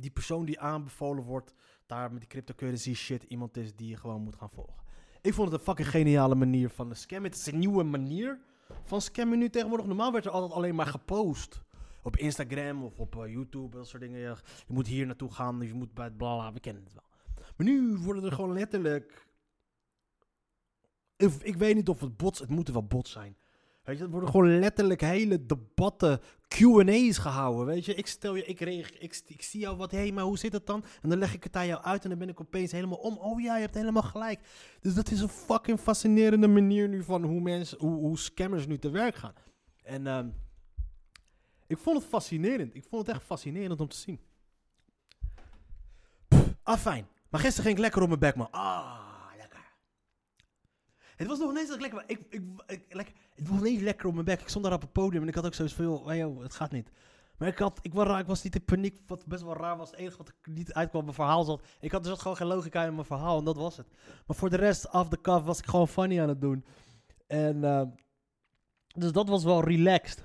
die 0.00 0.10
persoon 0.10 0.44
die 0.44 0.60
aanbevolen 0.60 1.24
wordt, 1.24 1.54
daar 1.86 2.10
met 2.10 2.20
die 2.20 2.28
cryptocurrency 2.28 2.94
shit 2.94 3.22
iemand 3.22 3.56
is 3.56 3.74
die 3.74 3.88
je 3.88 3.96
gewoon 3.96 4.22
moet 4.22 4.36
gaan 4.36 4.50
volgen. 4.50 4.87
Ik 5.20 5.34
vond 5.34 5.50
het 5.50 5.58
een 5.58 5.66
fucking 5.66 5.88
geniale 5.88 6.34
manier 6.34 6.70
van 6.70 6.94
scammen. 6.94 7.30
Het 7.30 7.40
is 7.40 7.46
een 7.46 7.58
nieuwe 7.58 7.82
manier 7.82 8.38
van 8.84 9.00
scammen 9.00 9.38
nu 9.38 9.50
tegenwoordig. 9.50 9.86
Normaal 9.86 10.12
werd 10.12 10.24
er 10.24 10.30
altijd 10.30 10.52
alleen 10.52 10.74
maar 10.74 10.86
gepost. 10.86 11.62
Op 12.02 12.16
Instagram 12.16 12.84
of 12.84 12.98
op 12.98 13.16
eh, 13.16 13.32
YouTube, 13.32 13.76
dat 13.76 13.88
soort 13.88 14.02
dingen. 14.02 14.18
Je, 14.18 14.36
moet 14.66 14.86
hier 14.86 15.06
naartoe 15.06 15.32
gaan, 15.32 15.60
je 15.60 15.74
moet 15.74 15.94
bij 15.94 16.04
het 16.04 16.16
bla 16.16 16.36
bla, 16.36 16.52
we 16.52 16.60
kennen 16.60 16.82
het 16.82 16.92
wel. 16.92 17.04
Maar 17.56 17.66
nu 17.66 17.96
worden 17.96 18.24
er 18.24 18.32
gewoon 18.32 18.52
letterlijk... 18.52 19.26
Ik, 21.16 21.32
ik 21.42 21.56
weet 21.56 21.74
niet 21.74 21.88
of 21.88 22.00
het 22.00 22.16
bots... 22.16 22.38
Het 22.38 22.48
moeten 22.48 22.74
wel 22.74 22.86
bots 22.86 23.10
zijn. 23.10 23.36
Weet 23.88 23.98
je, 23.98 24.04
er 24.04 24.10
worden 24.10 24.30
gewoon 24.30 24.58
letterlijk 24.58 25.00
hele 25.00 25.46
debatten, 25.46 26.20
Q&A's 26.48 27.18
gehouden, 27.18 27.66
weet 27.66 27.84
je. 27.84 27.94
Ik 27.94 28.06
stel 28.06 28.34
je, 28.34 28.44
ik, 28.44 28.60
reageer, 28.60 29.02
ik, 29.02 29.20
ik 29.26 29.42
zie 29.42 29.60
jou 29.60 29.76
wat, 29.76 29.90
hé, 29.90 29.98
hey, 29.98 30.12
maar 30.12 30.24
hoe 30.24 30.38
zit 30.38 30.52
het 30.52 30.66
dan? 30.66 30.84
En 31.02 31.08
dan 31.08 31.18
leg 31.18 31.34
ik 31.34 31.44
het 31.44 31.56
aan 31.56 31.66
jou 31.66 31.82
uit 31.82 32.02
en 32.02 32.08
dan 32.08 32.18
ben 32.18 32.28
ik 32.28 32.40
opeens 32.40 32.72
helemaal 32.72 32.98
om. 32.98 33.16
Oh 33.16 33.40
ja, 33.40 33.54
je 33.54 33.60
hebt 33.60 33.74
helemaal 33.74 34.02
gelijk. 34.02 34.40
Dus 34.80 34.94
dat 34.94 35.10
is 35.10 35.20
een 35.20 35.28
fucking 35.28 35.80
fascinerende 35.80 36.48
manier 36.48 36.88
nu 36.88 37.02
van 37.02 37.22
hoe 37.22 37.40
mensen, 37.40 37.78
hoe, 37.78 37.96
hoe 37.96 38.18
scammers 38.18 38.66
nu 38.66 38.78
te 38.78 38.90
werk 38.90 39.14
gaan. 39.14 39.34
En 39.82 40.06
ehm, 40.06 40.28
ik 41.66 41.78
vond 41.78 41.98
het 41.98 42.06
fascinerend. 42.06 42.74
Ik 42.74 42.84
vond 42.84 43.06
het 43.06 43.16
echt 43.16 43.24
fascinerend 43.24 43.80
om 43.80 43.88
te 43.88 43.96
zien. 43.96 44.20
Pff, 46.28 46.54
ah, 46.62 46.78
fijn. 46.78 47.08
Maar 47.30 47.40
gisteren 47.40 47.64
ging 47.64 47.76
ik 47.76 47.82
lekker 47.82 48.02
op 48.02 48.08
mijn 48.08 48.20
bek, 48.20 48.34
man. 48.34 48.50
Ah. 48.50 48.97
Het 51.18 51.26
was 51.26 51.38
nog 51.38 51.48
niet 51.50 51.58
eens 51.58 51.68
dat 51.68 51.76
ik 51.76 51.82
lekker... 51.82 52.04
Ik, 52.06 52.20
ik, 52.30 52.42
ik, 52.66 52.94
lekker 52.94 53.14
het 53.34 53.48
was 53.48 53.60
niet 53.60 53.80
lekker 53.80 54.06
op 54.06 54.12
mijn 54.12 54.24
bek. 54.24 54.40
Ik 54.40 54.48
stond 54.48 54.64
daar 54.64 54.74
op 54.74 54.80
het 54.80 54.92
podium 54.92 55.22
en 55.22 55.28
ik 55.28 55.34
had 55.34 55.46
ook 55.46 55.54
zoiets 55.54 55.74
van... 55.74 56.16
joh, 56.16 56.42
het 56.42 56.54
gaat 56.54 56.70
niet. 56.70 56.90
Maar 57.38 57.48
ik, 57.48 57.58
had, 57.58 57.78
ik, 57.82 57.94
was, 57.94 58.06
raar- 58.06 58.20
ik 58.20 58.26
was 58.26 58.42
niet 58.42 58.54
in 58.54 58.64
paniek, 58.64 59.00
wat 59.06 59.26
best 59.26 59.42
wel 59.42 59.56
raar 59.56 59.76
was. 59.76 59.90
Het 59.90 59.98
enige 60.00 60.16
wat 60.16 60.28
ik 60.28 60.34
niet 60.46 60.72
uitkwam, 60.72 61.02
mijn 61.02 61.14
verhaal 61.14 61.44
zat. 61.44 61.62
Ik 61.80 61.92
had 61.92 62.04
dus 62.04 62.18
gewoon 62.18 62.36
geen 62.36 62.46
logica 62.46 62.84
in 62.84 62.94
mijn 62.94 63.06
verhaal 63.06 63.38
en 63.38 63.44
dat 63.44 63.56
was 63.56 63.76
het. 63.76 63.86
Maar 64.26 64.36
voor 64.36 64.50
de 64.50 64.56
rest, 64.56 64.88
af 64.88 65.08
de 65.08 65.20
cuff, 65.20 65.44
was 65.44 65.58
ik 65.58 65.66
gewoon 65.66 65.88
funny 65.88 66.20
aan 66.20 66.28
het 66.28 66.40
doen. 66.40 66.64
En 67.26 67.64
eh, 67.64 67.82
dus 68.94 69.12
dat 69.12 69.28
was 69.28 69.44
wel 69.44 69.64
relaxed. 69.64 70.24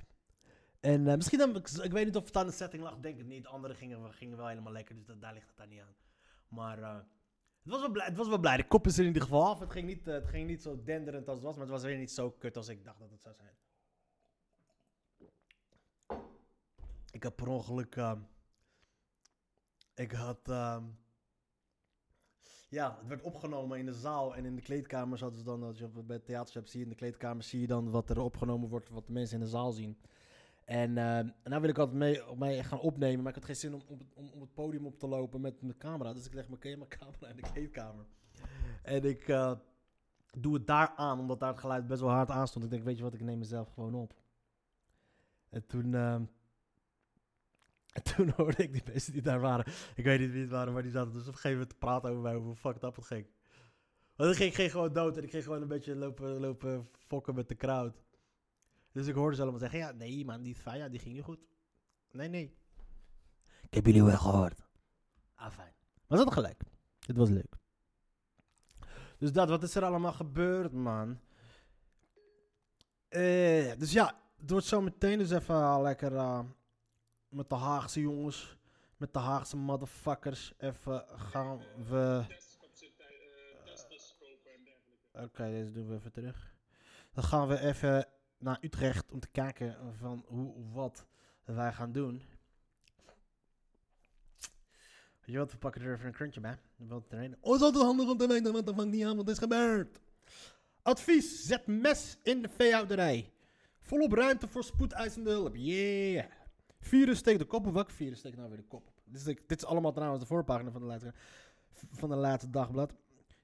En 0.80 1.08
eh, 1.08 1.16
misschien, 1.16 1.40
dan, 1.40 1.56
ik, 1.56 1.70
ik 1.70 1.92
weet 1.92 2.06
niet 2.06 2.16
of 2.16 2.26
het 2.26 2.38
aan 2.38 2.46
de 2.46 2.52
setting 2.52 2.84
lag, 2.84 2.98
denk 3.00 3.20
ik 3.20 3.26
niet. 3.26 3.48
Anderen 3.48 3.76
gingen, 3.78 4.14
gingen 4.14 4.38
wel 4.38 4.48
helemaal 4.48 4.74
lekker, 4.74 4.96
dus 4.96 5.06
daar 5.20 5.34
ligt 5.34 5.48
het 5.48 5.58
daar 5.58 5.68
niet 5.68 5.82
aan. 5.82 5.96
Maar 6.48 6.82
eh, 6.82 6.96
het, 7.64 7.72
was 7.72 7.80
wel 7.82 7.92
blij, 7.92 8.06
het 8.06 8.18
was 8.18 8.28
wel 8.28 8.40
blij. 8.40 8.58
De 8.58 8.68
kop 8.68 8.86
is 8.88 8.94
er 8.94 9.00
in 9.02 9.08
ieder 9.08 9.22
geval 9.22 9.46
af. 9.46 9.60
Het 9.60 9.72
ging, 9.72 9.88
niet, 9.88 10.08
eh, 10.08 10.14
het 10.14 10.28
ging 10.28 10.48
niet 10.48 10.62
zo 10.62 10.84
denderend 10.84 11.28
als 11.28 11.36
het 11.38 11.46
was, 11.46 11.54
maar 11.56 11.64
het 11.64 11.74
was 11.74 11.84
weer 11.84 11.98
niet 11.98 12.12
zo 12.12 12.32
kut 12.32 12.58
als 12.58 12.68
ik 12.68 12.84
dacht 12.84 13.00
dat 13.00 13.12
het 13.12 13.22
zou 13.22 13.36
zijn. 13.36 13.56
Ik 17.12 17.24
heb 17.24 17.36
per 17.36 17.48
ongeluk. 17.48 17.96
ehm, 17.96 18.20
ik 19.96 20.12
had. 20.12 20.50
ehm, 20.50 20.84
ja, 22.70 22.98
het 23.00 23.08
werd 23.08 23.22
opgenomen 23.22 23.78
in 23.80 23.86
de 23.86 23.94
zaal 23.94 24.36
en 24.36 24.46
in 24.46 24.56
de 24.56 24.62
kleedkamer 24.62 25.20
hadden 25.20 25.40
ze 25.40 25.46
dan, 25.46 25.64
als 25.64 25.78
je 25.78 25.88
bij 25.88 26.16
het 26.16 26.26
theater 26.26 26.54
hebt, 26.54 26.70
zie 26.70 26.80
je 26.80 26.86
in 26.86 26.92
de 26.92 26.98
kleedkamer 26.98 27.44
zie 27.44 27.62
je 27.62 27.68
dan 27.68 27.90
wat 27.90 28.10
er 28.10 28.20
opgenomen 28.20 28.70
wordt, 28.70 28.90
wat 28.90 29.08
de 29.08 29.14
mensen 29.14 29.38
in 29.38 29.44
de 29.44 29.50
zaal 29.50 29.72
zien. 29.72 29.98
En, 30.66 30.98
ehm, 30.98 31.28
en 31.44 31.50
nou 31.50 31.62
wil 31.62 31.70
ik 31.70 31.78
altijd 31.78 31.98
mee, 32.38 32.64
gaan 32.64 32.80
opnemen, 32.80 33.20
maar 33.24 33.30
ik 33.30 33.36
had 33.36 33.46
geen 33.46 33.56
zin 33.56 33.74
om, 33.74 33.82
om, 34.14 34.42
het- 34.42 34.54
podium 34.54 34.86
op 34.86 35.00
te 35.00 35.08
lopen 35.08 35.42
met 35.42 35.62
mijn 35.62 35.78
camera. 35.78 36.14
Dus 36.14 36.26
ik 36.26 36.34
leg 36.34 36.48
mijn, 36.50 36.78
mijn 36.78 36.90
camera 37.00 37.28
in 37.28 37.36
de 37.36 37.42
kleedkamer. 37.42 38.06
En 38.84 39.04
ik 39.04 39.28
eh, 39.28 39.54
doe 40.38 40.54
het 40.54 40.68
daar 40.68 40.94
aan, 40.96 41.20
omdat 41.20 41.40
daar 41.40 41.50
het 41.50 41.60
geluid 41.60 41.88
best 41.88 42.02
wel 42.02 42.10
hard 42.10 42.30
aan 42.30 42.48
stond. 42.48 42.66
Ik 42.66 42.72
denk, 42.72 42.84
weet 42.84 42.98
je 42.98 43.04
wat, 43.04 43.14
ik 43.14 43.22
neem 43.22 43.38
mezelf 43.40 43.70
gewoon 43.74 43.96
op. 43.96 44.14
En 45.50 45.66
toen, 45.66 45.94
ehm, 45.94 46.24
en 47.98 48.04
toen 48.04 48.30
hoorde 48.30 48.64
ik 48.64 48.74
die 48.74 48.84
mensen 48.86 49.14
die 49.14 49.22
daar 49.22 49.40
waren. 49.40 49.66
Ik 49.96 50.04
weet 50.04 50.20
niet 50.20 50.32
wie 50.32 50.42
het 50.42 50.50
waren, 50.52 50.74
maar 50.74 50.82
die 50.84 50.92
zaten 50.92 51.12
dus 51.14 51.22
op 51.22 51.28
een 51.28 51.34
gegeven 51.34 51.52
moment 51.52 51.70
te 51.70 51.76
praten 51.78 52.10
over 52.10 52.22
mij, 52.22 52.36
hoe 52.36 52.56
fucked 52.56 52.84
up 52.84 52.96
het 52.96 53.06
ging. 53.06 53.26
Want 54.16 54.32
ik 54.32 54.38
ging, 54.38 54.56
ging 54.56 54.72
gewoon 54.72 54.94
dood 54.94 55.18
en 55.18 55.24
ik 55.24 55.30
ging 55.30 55.44
gewoon 55.44 55.62
een 55.62 55.68
beetje 55.68 55.96
lopen, 55.96 56.40
lopen 56.40 56.90
fokken 56.92 57.36
met 57.36 57.48
de 57.50 57.56
crowd. 57.56 58.04
Dus 58.94 59.08
ik 59.08 59.16
hoorde 59.16 59.36
ze 59.36 59.42
allemaal 59.42 59.60
zeggen, 59.60 59.80
ja, 59.80 59.92
nee 59.92 60.26
man, 60.26 60.42
die 60.42 60.56
Faya, 60.56 60.90
die 60.90 61.00
ging 61.00 61.16
niet 61.16 61.24
goed. 61.24 61.40
Nee, 62.12 62.28
nee. 62.28 62.58
Ik 63.62 63.74
heb 63.74 63.86
jullie 63.86 64.04
wel 64.04 64.18
gehoord. 64.18 64.64
Ah, 65.36 65.52
fijn. 65.52 65.74
Maar 66.08 66.18
ze 66.18 66.24
hadden 66.24 66.34
gelijk. 66.34 66.64
Het 67.06 67.18
was 67.18 67.30
leuk. 67.30 67.56
Dus 69.18 69.32
dat, 69.32 69.50
wat 69.50 69.64
is 69.64 69.76
er 69.76 69.84
allemaal 69.84 70.14
gebeurd, 70.14 70.72
man? 70.72 71.20
Eh, 73.08 73.78
dus 73.78 73.92
ja, 73.92 74.20
het 74.38 74.50
wordt 74.50 74.66
zo 74.66 74.82
meteen 74.82 75.18
dus 75.18 75.32
even 75.32 75.56
eh, 75.56 75.80
lekker 75.82 76.16
eh, 76.16 76.44
met 77.30 77.50
de 77.50 77.56
Haagse 77.56 78.02
jongens, 78.02 78.58
met 78.98 79.14
de 79.14 79.20
Haagse 79.20 79.58
motherfuckers, 79.58 80.54
even 80.58 81.06
gaan 81.08 81.62
we... 81.90 82.26
Oké, 85.14 85.50
deze 85.50 85.72
doen 85.72 85.88
we 85.88 85.96
even 85.96 86.12
terug. 86.12 86.56
Dan 87.14 87.24
gaan 87.24 87.48
we 87.48 87.60
even 87.60 88.08
naar 88.44 88.58
Utrecht 88.62 89.12
om 89.12 89.20
te 89.20 89.28
kijken 89.32 89.78
van 89.98 90.26
hoe, 90.28 90.54
wat 90.72 91.06
wij 91.46 91.74
gaan 91.74 91.92
doen. 91.92 92.22
Je 95.26 95.38
wat, 95.38 95.52
we 95.52 95.58
pakken 95.58 95.82
er 95.82 95.94
even 95.94 96.06
een 96.06 96.14
krantje 96.14 96.40
bij. 96.40 96.58
Wat. 96.76 97.04
Oh, 97.40 97.56
is 97.56 97.62
altijd 97.62 97.84
handig 97.84 98.10
om 98.10 98.18
te 98.18 98.28
weten 98.28 98.54
wat 98.54 98.68
er 98.68 98.76
van 98.76 98.90
die 98.90 99.08
avond 99.08 99.30
is 99.30 99.38
gebeurd. 99.38 100.00
Advies, 100.82 101.46
zet 101.46 101.68
mes 101.68 102.18
in 102.24 102.42
de 102.42 102.50
veehouderij. 102.50 103.32
Volop 103.82 104.12
ruimte 104.12 104.48
voor 104.48 104.64
spoedeisende 104.64 105.30
hulp. 105.30 105.56
Yeah. 105.56 106.26
Virus 106.80 107.18
steekt 107.18 107.40
de 107.40 107.46
kop 107.46 107.68
op. 107.68 107.74
Welke 107.74 107.92
virus 107.92 108.20
steekt 108.20 108.38
nou 108.38 108.50
weer 108.50 108.58
de 108.58 108.64
kop 108.64 108.88
op? 108.88 109.02
Dit 109.04 109.28
is, 109.28 109.36
dit 109.48 109.58
is 109.58 109.66
allemaal 109.66 109.92
trouwens 109.92 110.22
de 110.22 110.28
voorpagina 110.28 110.72
van 110.72 110.82
de 110.82 110.88
laatste, 110.88 111.14
van 111.92 112.10
de 112.10 112.16
laatste 112.16 112.50
dagblad. 112.50 112.94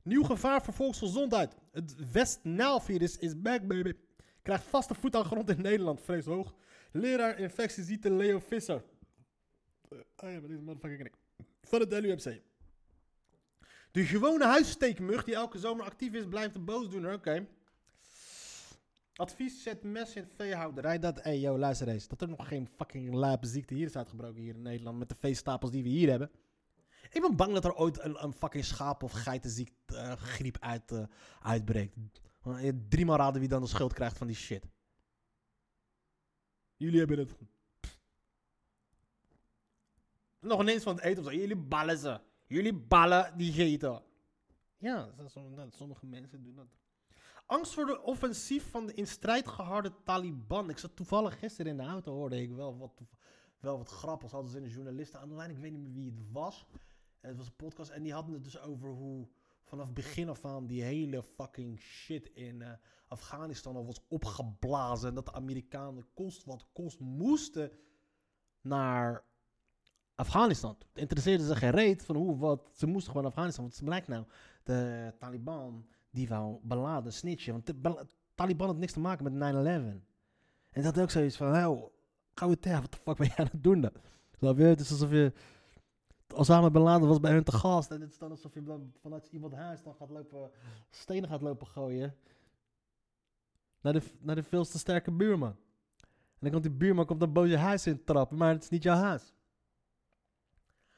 Nieuw 0.04 0.24
gevaar 0.24 0.62
voor 0.64 0.74
volksgezondheid. 0.74 1.56
Het 1.72 2.12
West-Nile-virus 2.12 3.18
is 3.18 3.42
back, 3.42 3.68
baby. 3.68 3.94
Krijgt 4.42 4.64
vaste 4.64 4.96
voet 4.96 5.16
aan 5.16 5.26
grond 5.26 5.50
in 5.50 5.62
Nederland, 5.62 6.02
vrees 6.02 6.26
hoog. 6.26 6.56
Leraar 6.92 7.40
infectieziekte 7.40 8.12
Leo 8.12 8.40
Visser. 8.40 8.84
Oh 9.90 10.00
ja, 10.18 10.40
maar 10.40 10.48
deze 10.48 10.62
motherfucker 10.62 10.98
ken 10.98 11.06
ik. 11.06 11.14
Van 11.62 11.80
het 11.80 11.90
website. 11.90 12.42
De 13.92 14.06
gewone 14.06 14.46
huissteekmug 14.46 15.24
die 15.24 15.36
elke 15.36 15.60
zomer 15.60 15.86
actief 15.86 16.14
is, 16.14 16.26
blijft 16.26 16.54
de 16.54 16.60
boosdoener. 16.60 17.14
Oké. 17.14 17.48
Advies, 19.16 19.64
zet 19.64 19.84
mes 19.84 20.16
in 20.16 20.28
veehouderij. 20.36 21.00
Dat, 21.00 21.24
hey, 21.24 21.40
yo, 21.40 21.58
luister 21.58 21.88
eens. 21.88 22.08
Dat 22.08 22.22
er 22.22 22.28
nog 22.28 22.48
geen 22.48 22.68
fucking 22.68 23.14
lape 23.14 23.48
ziekte 23.48 23.74
hier 23.74 23.86
is 23.86 23.96
uitgebroken 23.96 24.42
hier 24.42 24.56
in 24.56 24.62
Nederland. 24.62 24.98
Met 24.98 25.10
de 25.10 25.16
veestapels 25.16 25.72
die 25.72 25.84
we 25.84 25.90
hier 25.90 26.10
hebben. 26.10 26.32
Ik 27.12 27.22
ben 27.22 27.36
bang 27.36 27.54
dat 27.54 27.66
er 27.66 27.76
ooit 27.76 28.04
een, 28.04 28.24
een 28.24 28.34
fucking 28.34 28.66
schaap- 28.66 29.04
of 29.04 29.12
geitenziekte, 29.12 29.96
eh, 29.96 30.12
griep 30.12 30.58
uit, 30.60 30.92
eh, 30.92 31.04
uitbreekt. 31.42 31.96
Drie 32.90 33.06
maal 33.06 33.18
raden 33.18 33.40
wie 33.40 33.50
dan 33.50 33.62
de 33.62 33.68
schuld 33.68 33.94
krijgt 33.94 34.18
van 34.18 34.28
die 34.28 34.36
shit. 34.36 34.68
Jullie 36.76 37.00
hebben 37.00 37.18
het. 37.18 37.36
Nog 40.40 40.62
ineens 40.62 40.84
van 40.84 40.96
het 40.96 41.04
eten 41.04 41.24
of 41.24 41.32
zo. 41.32 41.38
Jullie 41.38 41.58
ballen 41.58 41.98
ze. 41.98 42.22
Jullie 42.48 42.74
ballen 42.74 43.38
die 43.38 43.52
geten. 43.52 44.04
Ja, 44.78 45.10
sommige 45.70 46.06
mensen 46.06 46.44
doen 46.44 46.56
dat. 46.56 46.68
Angst 47.46 47.74
voor 47.74 47.86
de 47.86 48.02
offensief 48.02 48.70
van 48.70 48.86
de 48.86 48.94
in 48.94 49.08
strijd 49.08 49.48
geharde 49.48 49.94
Taliban. 50.04 50.70
Ik 50.70 50.78
zat 50.78 50.96
toevallig 50.96 51.40
gisteren 51.40 51.72
in 51.72 51.78
de 51.78 51.84
auto, 51.84 52.14
hoorde 52.14 52.42
ik 52.42 52.52
wel 52.52 52.78
wat, 52.78 53.02
wel 53.60 53.78
wat 53.78 53.90
grappigs. 53.90 54.32
Hadden 54.32 54.52
ze 54.52 54.58
in 54.58 54.64
de 54.64 54.70
journalisten 54.70 55.20
aan 55.20 55.30
de 55.30 55.36
lijn. 55.36 55.50
Ik 55.50 55.58
weet 55.58 55.72
niet 55.72 55.82
meer 55.82 55.94
wie 55.94 56.06
het 56.06 56.32
was. 56.32 56.66
Het 57.20 57.38
was 57.38 57.46
een 57.46 57.56
podcast 57.56 57.90
en 57.90 58.04
die 58.04 58.14
hadden 58.14 58.34
het 58.34 58.44
dus 58.44 58.60
over 58.60 58.90
hoe 58.90 59.28
vanaf 59.70 59.94
begin 59.94 60.30
af 60.30 60.46
aan 60.46 60.68
die 60.68 60.84
hele 60.84 61.24
fucking 61.24 61.80
shit 61.80 62.30
in 62.34 62.62
eh, 62.62 62.72
Afghanistan 63.08 63.76
al 63.76 63.86
was 63.86 64.02
opgeblazen. 64.08 65.10
En 65.10 65.16
dat 65.16 65.26
de 65.26 65.34
Amerikanen 65.34 66.06
kost 66.14 66.44
wat 66.44 66.68
kost 66.74 67.00
moesten 67.00 67.72
naar 68.62 69.24
Afghanistan. 70.16 70.76
Het 70.80 71.02
interesseerde 71.02 71.46
ze 71.46 71.56
geen 71.56 71.70
reet 71.70 72.06
van 72.06 72.16
hoe 72.16 72.38
wat. 72.38 72.72
Ze 72.74 72.86
moesten 72.86 73.08
gewoon 73.08 73.22
naar 73.22 73.32
Afghanistan. 73.32 73.64
Want 73.64 73.76
het 73.76 73.86
blijkt 73.86 74.08
nou, 74.08 74.26
de 74.64 75.14
Taliban 75.20 75.88
die 76.12 76.28
wou 76.28 76.60
beladen, 76.64 77.14
snitchen. 77.14 77.54
Want 77.54 77.66
de 77.66 78.06
Taliban 78.36 78.68
had 78.68 78.78
niks 78.78 78.94
te 78.94 79.00
maken 79.00 79.38
met 79.38 79.54
9-11. 79.54 80.08
En 80.70 80.84
dat 80.84 81.00
ook 81.00 81.12
zoiets 81.12 81.38
van, 81.38 81.52
nou, 81.52 81.90
gauw 82.34 82.50
wat 82.50 82.62
de 82.64 82.98
fuck 83.04 83.18
ben 83.18 83.28
je 83.28 83.36
aan 83.36 83.50
het 83.52 83.64
doen 83.64 83.82
dan? 83.82 83.92
Het 84.40 84.80
is 84.80 84.92
alsof 84.92 85.12
je, 85.12 85.34
Osama 86.34 86.70
Bin 86.70 86.82
Laden 86.82 87.08
was 87.08 87.20
bij 87.20 87.32
hun 87.32 87.44
te 87.44 87.52
gast. 87.52 87.92
En 87.92 88.02
het 88.02 88.12
is 88.12 88.18
dan 88.18 88.32
alsof 88.32 88.54
je 88.54 88.64
vanuit 89.02 89.28
iemand 89.32 89.54
huis 89.54 89.84
dan 89.84 89.96
gaat 89.96 90.10
lopen, 90.10 90.52
stenen 90.90 91.30
gaat 91.30 91.42
lopen 91.42 91.68
gooien. 91.68 92.16
Naar 93.82 93.94
de, 93.94 94.02
naar 94.20 94.36
de 94.36 94.44
veel 94.44 94.66
te 94.66 94.78
sterke 94.78 95.12
buurman. 95.12 95.56
En 96.10 96.50
dan 96.50 96.52
komt 96.52 96.64
die 96.64 96.72
buurman 96.72 97.06
komt 97.06 97.20
dan 97.20 97.34
boos 97.34 97.50
je 97.50 97.58
huis 97.58 97.88
in 97.88 98.04
trappen, 98.04 98.38
maar 98.38 98.54
het 98.54 98.64
is 98.64 98.70
niet 98.70 98.84
jouw 98.84 98.96
huis. 98.96 99.34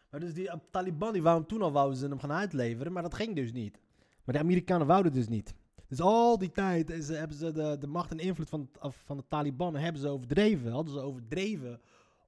Maar 0.09 0.19
dus 0.19 0.33
die 0.33 0.49
eh, 0.49 0.57
Taliban, 0.71 1.13
die 1.13 1.21
wou 1.21 1.37
hem 1.37 1.47
toen 1.47 1.61
al 1.61 1.71
wouden 1.71 1.97
ze 1.97 2.07
hem 2.07 2.19
gaan 2.19 2.31
uitleveren, 2.31 2.91
maar 2.91 3.03
dat 3.03 3.13
ging 3.13 3.35
dus 3.35 3.51
niet. 3.51 3.79
Maar 4.23 4.35
de 4.35 4.41
Amerikanen 4.41 4.87
wouden 4.87 5.13
dus 5.13 5.27
niet. 5.27 5.53
Dus 5.87 6.01
al 6.01 6.37
die 6.37 6.51
tijd 6.51 6.89
is, 6.89 7.07
hebben 7.07 7.37
ze 7.37 7.51
de, 7.51 7.77
de 7.79 7.87
macht 7.87 8.11
en 8.11 8.19
invloed 8.19 8.49
van, 8.49 8.69
van 8.79 9.17
de 9.17 9.23
Taliban 9.27 9.75
hebben 9.75 10.01
ze 10.01 10.07
overdreven. 10.07 10.71
Hadden 10.71 10.93
ze 10.93 10.99
overdreven 10.99 11.81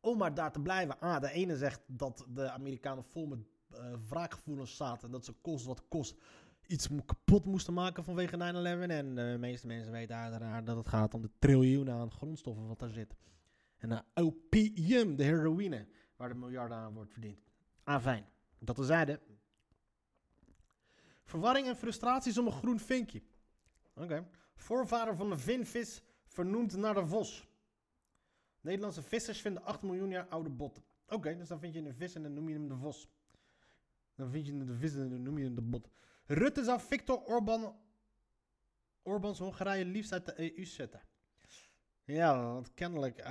om 0.04 0.18
maar 0.18 0.34
daar 0.34 0.52
te 0.52 0.62
blijven. 0.62 1.00
Ah, 1.00 1.22
de 1.22 1.32
ene 1.32 1.58
zegt 1.58 1.82
dat 1.86 2.26
de 2.30 2.50
Amerikanen 2.50 3.04
vol 3.04 3.26
met 3.26 3.40
eh, 3.70 3.94
wraakgevoelens 4.10 4.76
zaten. 4.76 5.06
En 5.06 5.12
dat 5.12 5.26
ze 5.26 5.34
kost 5.42 5.66
wat 5.66 5.88
kost 5.88 6.16
iets 6.68 6.88
kapot 7.06 7.46
moesten 7.46 7.74
maken 7.74 8.04
vanwege 8.04 8.36
9-11. 8.36 8.40
En 8.90 9.16
de 9.16 9.36
meeste 9.40 9.68
mensen 9.68 9.92
weten 9.92 10.16
uiteraard 10.16 10.66
dat 10.66 10.78
het 10.78 10.88
gaat 10.88 11.14
om 11.14 11.22
de 11.22 11.32
triljoenen 11.40 11.94
aan 11.94 12.12
grondstoffen 12.12 12.68
wat 12.68 12.80
daar 12.80 12.90
zit. 12.90 13.16
En 13.78 13.90
de 13.90 14.04
opium, 14.14 15.16
de 15.16 15.24
heroïne, 15.24 15.88
waar 16.16 16.30
de 16.30 16.36
miljarden 16.36 16.78
aan 16.78 16.94
wordt 16.94 17.12
verdiend. 17.12 17.40
Ah, 17.84 18.02
fijn. 18.02 18.26
Dat 18.60 18.78
we 18.78 18.84
zeiden. 18.84 19.20
Verwarring 21.24 21.68
en 21.68 21.76
frustraties 21.76 22.38
om 22.38 22.46
een 22.46 22.52
groen 22.52 22.80
vinkje. 22.80 23.22
Oké. 23.96 24.28
Voorvader 24.56 25.16
van 25.16 25.30
de 25.30 25.38
vinvis 25.38 26.04
vernoemd 26.26 26.76
naar 26.76 26.94
de 26.94 27.06
vos. 27.06 27.48
Nederlandse 28.64 29.02
vissers 29.02 29.42
vinden 29.42 29.64
8 29.64 29.82
miljoen 29.82 30.10
jaar 30.10 30.28
oude 30.28 30.50
botten. 30.50 30.84
Oké, 31.08 31.38
dus 31.38 31.48
dan 31.48 31.60
vind 31.60 31.74
je 31.74 31.80
een 31.80 31.96
vis 31.96 32.16
en 32.16 32.24
dan 32.24 32.34
noem 32.34 32.48
je 32.50 32.54
hem 32.54 32.68
de 32.68 32.76
vos. 32.76 33.08
Dan 34.16 34.30
vind 34.30 34.46
je 34.46 34.66
de 34.66 34.76
vis 34.76 34.96
en 34.96 35.10
dan 35.10 35.22
noem 35.22 35.38
je 35.38 35.44
hem 35.44 35.56
de 35.56 35.62
bot. 35.62 35.90
Rutte 36.26 36.64
zou 36.64 36.80
Viktor 36.80 37.24
Orban, 37.24 37.76
Orbans 39.02 39.40
Hongarije 39.40 39.86
liefst 39.86 40.12
uit 40.14 40.26
de 40.26 40.58
EU 40.58 40.66
zetten. 40.66 41.02
Ja, 42.04 42.54
want 42.54 42.74
kennelijk, 42.74 43.24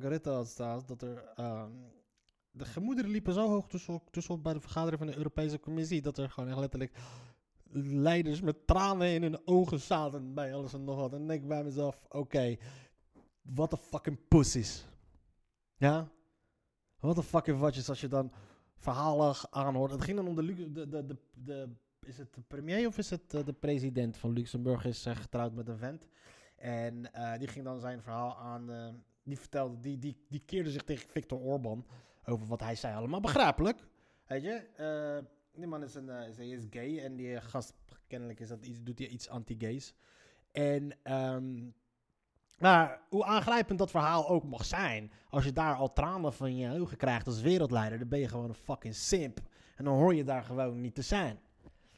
Rutte 0.00 0.30
had 0.30 0.48
staan 0.48 0.82
dat 0.86 1.02
er... 1.02 1.24
ehm, 1.34 1.72
de 2.50 2.64
gemoederen 2.64 3.10
liepen 3.10 3.32
zo 3.32 3.48
hoog 3.48 3.68
tussen, 4.10 4.42
bij 4.42 4.52
de 4.52 4.60
vergadering 4.60 4.98
van 4.98 5.10
de 5.10 5.16
Europese 5.16 5.60
Commissie... 5.60 6.02
dat 6.02 6.18
er 6.18 6.30
gewoon 6.30 6.48
echt 6.48 6.58
letterlijk 6.58 6.98
leiders 7.72 8.40
met 8.40 8.66
tranen 8.66 9.08
in 9.08 9.22
hun 9.22 9.46
ogen 9.46 9.80
zaten 9.80 10.34
bij 10.34 10.54
alles 10.54 10.72
en 10.72 10.84
nog 10.84 10.96
wat. 10.96 11.12
En 11.12 11.30
ik 11.30 11.48
bij 11.48 11.64
mezelf, 11.64 12.06
oké, 12.08 12.56
wat 13.42 13.72
een 13.72 13.78
fucking 13.78 14.28
pussies. 14.28 14.86
Ja? 15.76 16.08
Wat 17.00 17.16
een 17.16 17.22
fucking 17.22 17.58
watjes 17.58 17.88
als 17.88 18.00
je 18.00 18.08
dan 18.08 18.32
verhalen 18.76 19.34
aanhoort. 19.50 19.90
Het 19.90 20.02
ging 20.02 20.16
dan 20.16 20.28
om 20.28 20.34
de, 20.34 20.72
de, 20.72 20.88
de, 20.88 21.06
de, 21.06 21.16
de 21.32 21.68
is 22.00 22.18
het 22.18 22.34
de 22.34 22.40
premier 22.40 22.86
of 22.86 22.98
is 22.98 23.10
het 23.10 23.34
eh, 23.34 23.44
de 23.44 23.52
president 23.52 24.16
van 24.16 24.32
Luxemburg 24.32 24.84
is 24.84 25.06
eh, 25.06 25.16
getrouwd 25.16 25.54
met 25.54 25.68
een 25.68 25.78
vent. 25.78 26.06
En 26.56 27.12
eh, 27.12 27.38
die 27.38 27.48
ging 27.48 27.64
dan 27.64 27.80
zijn 27.80 28.02
verhaal 28.02 28.36
aan, 28.36 28.94
die 29.22 29.38
vertelde, 29.38 29.80
die, 29.80 29.98
die, 29.98 30.24
die 30.28 30.42
keerde 30.46 30.70
zich 30.70 30.82
tegen 30.82 31.08
Viktor 31.08 31.40
Orban 31.40 31.86
over 32.24 32.46
wat 32.46 32.60
hij 32.60 32.74
zei 32.74 32.94
allemaal. 32.96 33.20
Begrijpelijk, 33.20 33.86
weet 34.26 34.42
je. 34.42 35.24
Die 35.54 35.66
man 35.66 35.82
is, 35.82 35.94
een, 35.94 36.08
is, 36.08 36.36
hij 36.36 36.48
is 36.48 36.66
gay 36.70 36.98
en 36.98 37.16
die 37.16 37.40
gast, 37.40 37.74
kennelijk 38.06 38.40
is 38.40 38.48
dat 38.48 38.64
iets, 38.64 38.82
doet 38.82 38.98
hij 38.98 39.08
iets 39.08 39.28
anti-gays. 39.28 39.94
En, 40.52 40.92
ehm, 41.02 41.68
maar 42.60 43.00
hoe 43.08 43.24
aangrijpend 43.24 43.78
dat 43.78 43.90
verhaal 43.90 44.28
ook 44.28 44.44
mag 44.44 44.64
zijn, 44.64 45.12
als 45.28 45.44
je 45.44 45.52
daar 45.52 45.74
al 45.74 45.92
tranen 45.92 46.32
van 46.32 46.56
je 46.56 46.80
ogen 46.80 46.96
krijgt 46.96 47.26
als 47.26 47.40
wereldleider, 47.40 47.98
dan 47.98 48.08
ben 48.08 48.18
je 48.18 48.28
gewoon 48.28 48.48
een 48.48 48.54
fucking 48.54 48.94
simp. 48.94 49.40
En 49.76 49.84
dan 49.84 49.94
hoor 49.94 50.14
je 50.14 50.24
daar 50.24 50.42
gewoon 50.42 50.80
niet 50.80 50.94
te 50.94 51.02
zijn. 51.02 51.38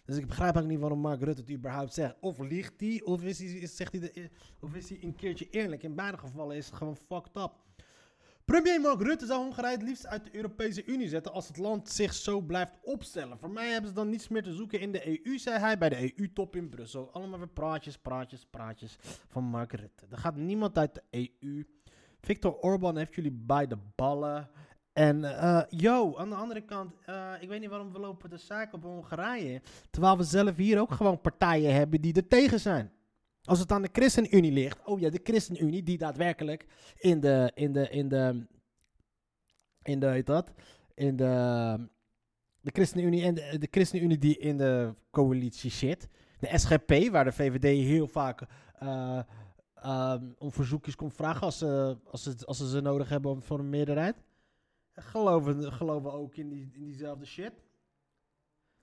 Dus 0.04 0.16
ik 0.16 0.26
begrijp 0.26 0.56
ook 0.56 0.66
niet 0.66 0.80
waarom 0.80 0.98
Mark 0.98 1.22
Rutte 1.22 1.40
het 1.40 1.50
überhaupt 1.50 1.92
zegt. 1.92 2.14
Of 2.20 2.38
liegt 2.38 2.80
hij, 2.80 3.02
of 3.04 3.22
is 3.22 3.38
hij, 3.38 3.66
zegt 3.66 3.92
hij 3.92 4.00
de, 4.00 4.30
of 4.60 4.74
is 4.74 4.88
hij 4.88 4.98
een 5.02 5.14
keertje 5.14 5.50
eerlijk. 5.50 5.82
In 5.82 5.94
beide 5.94 6.18
gevallen 6.18 6.56
is 6.56 6.66
het 6.66 6.74
gewoon 6.74 6.96
fucked 6.96 7.36
up. 7.36 7.52
Premier 8.44 8.80
Mark 8.80 9.02
Rutte 9.02 9.26
zou 9.26 9.42
Hongarije 9.42 9.76
het 9.76 9.82
liefst 9.82 10.06
uit 10.06 10.24
de 10.24 10.36
Europese 10.36 10.84
Unie 10.84 11.08
zetten 11.08 11.32
als 11.32 11.48
het 11.48 11.56
land 11.56 11.88
zich 11.88 12.14
zo 12.14 12.40
blijft 12.40 12.78
opstellen. 12.82 13.38
Voor 13.38 13.50
mij 13.50 13.70
hebben 13.70 13.88
ze 13.88 13.94
dan 13.94 14.08
niets 14.08 14.28
meer 14.28 14.42
te 14.42 14.54
zoeken 14.54 14.80
in 14.80 14.92
de 14.92 15.26
EU, 15.26 15.38
zei 15.38 15.58
hij 15.58 15.78
bij 15.78 15.88
de 15.88 16.18
EU-top 16.18 16.56
in 16.56 16.68
Brussel. 16.68 17.12
Allemaal 17.12 17.38
weer 17.38 17.48
praatjes, 17.48 17.98
praatjes, 17.98 18.46
praatjes 18.50 18.96
van 19.28 19.44
Mark 19.44 19.72
Rutte. 19.72 20.06
Er 20.10 20.18
gaat 20.18 20.36
niemand 20.36 20.78
uit 20.78 20.94
de 20.94 21.28
EU. 21.40 21.64
Viktor 22.20 22.56
Orban 22.58 22.96
heeft 22.96 23.14
jullie 23.14 23.32
bij 23.32 23.66
de 23.66 23.78
ballen. 23.94 24.50
En 24.92 25.24
eh 25.24 25.62
yo, 25.68 26.16
aan 26.16 26.28
de 26.28 26.34
andere 26.34 26.60
kant, 26.64 26.92
eh, 27.04 27.32
ik 27.40 27.48
weet 27.48 27.60
niet 27.60 27.70
waarom 27.70 27.92
we 27.92 27.98
lopen 27.98 28.30
de 28.30 28.36
zaak 28.36 28.72
op 28.72 28.82
Hongarije. 28.82 29.62
Terwijl 29.90 30.16
we 30.16 30.22
zelf 30.22 30.56
hier 30.56 30.80
ook 30.80 30.92
gewoon 30.92 31.20
partijen 31.20 31.74
hebben 31.74 32.00
die 32.00 32.14
er 32.14 32.28
tegen 32.28 32.60
zijn. 32.60 32.92
Als 33.44 33.58
het 33.58 33.72
aan 33.72 33.82
de 33.82 33.88
ChristenUnie 33.92 34.52
ligt, 34.52 34.84
oh 34.84 35.00
ja, 35.00 35.10
de 35.10 35.20
ChristenUnie 35.22 35.82
die 35.82 35.98
daadwerkelijk 35.98 36.66
in 36.98 37.20
de, 37.20 37.50
in 37.54 37.72
de, 37.72 37.88
in 37.90 38.08
de, 38.08 38.46
in 39.82 40.00
de, 40.00 40.06
heet 40.06 40.26
dat, 40.26 40.52
in 40.94 41.16
de, 41.16 41.88
de 42.60 42.70
ChristenUnie 42.72 43.22
en 43.22 43.34
de, 43.34 43.68
ChristenUnie 43.70 44.18
die 44.18 44.38
in 44.38 44.56
de 44.56 44.94
coalitie 45.10 45.70
zit. 45.70 46.08
De 46.38 46.58
SGP, 46.58 47.10
waar 47.10 47.24
de 47.24 47.32
VVD 47.32 47.62
heel 47.62 48.06
vaak 48.06 48.46
eh, 48.78 49.20
ehm, 49.74 50.30
om 50.38 50.52
verzoekjes 50.52 50.96
komt 50.96 51.14
vragen 51.14 51.42
als 51.42 51.58
ze, 51.58 51.98
als, 52.04 52.22
ze, 52.22 52.36
als 52.44 52.58
ze 52.58 52.68
ze 52.68 52.80
nodig 52.80 53.08
hebben 53.08 53.42
voor 53.42 53.58
een 53.58 53.70
meerderheid. 53.70 54.16
Geloven, 54.92 55.72
geloven 55.72 56.12
ook 56.12 56.34
in, 56.34 56.48
die, 56.48 56.70
in 56.74 56.84
diezelfde 56.84 57.24
shit. 57.24 57.52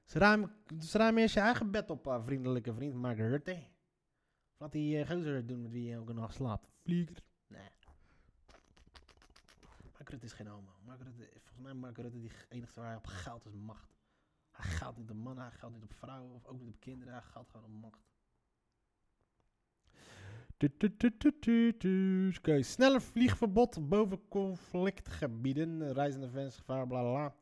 Ze 0.03 0.19
ruimen, 0.19 0.51
ze 0.79 1.11
eerst 1.15 1.33
je 1.33 1.39
eigen 1.39 1.71
bed 1.71 1.89
op, 1.89 2.07
eh, 2.07 2.23
vriendelijke 2.23 2.73
vriend 2.73 2.93
Mark 2.93 3.17
Rutte. 3.17 3.57
Wat 4.59 4.71
die 4.71 4.99
uh, 4.99 5.09
gozer 5.09 5.45
doen 5.45 5.61
met 5.61 5.71
wie 5.71 5.83
je 5.83 5.93
elke 5.93 6.13
nacht 6.13 6.35
slaapt. 6.35 6.67
Vlieger. 6.83 7.23
Nee. 7.47 7.69
Mark 9.91 10.09
Rutte 10.09 10.25
is 10.25 10.33
geen 10.33 10.47
homo. 10.47 10.71
Mark 10.85 11.01
Rutte, 11.01 11.27
volgens 11.31 11.63
mij 11.63 11.73
Mark 11.73 11.97
Rutte 11.97 12.19
die 12.19 12.31
enige 12.49 12.79
waar 12.79 12.87
hij 12.87 12.95
op 12.95 13.05
geld 13.05 13.45
is 13.45 13.55
macht. 13.55 13.95
Hij 14.51 14.71
gaat 14.71 14.97
niet 14.97 15.09
op 15.09 15.15
mannen, 15.15 15.43
hij 15.43 15.51
gaat 15.51 15.71
niet 15.71 15.83
op 15.83 15.93
vrouwen 15.93 16.33
of 16.33 16.45
ook 16.45 16.59
niet 16.59 16.69
op 16.69 16.79
kinderen. 16.79 17.13
Hij 17.13 17.21
gaat 17.21 17.49
gewoon 17.49 17.65
op 17.65 17.81
macht. 17.81 18.07
Oké, 22.37 22.61
sneller 22.61 23.01
vliegverbod 23.01 23.89
boven 23.89 24.27
conflictgebieden. 24.27 25.93
Reizende 25.93 26.29
fans, 26.29 26.55
gevaar, 26.55 26.87
bla 26.87 27.01
bla 27.01 27.11
bla. 27.11 27.35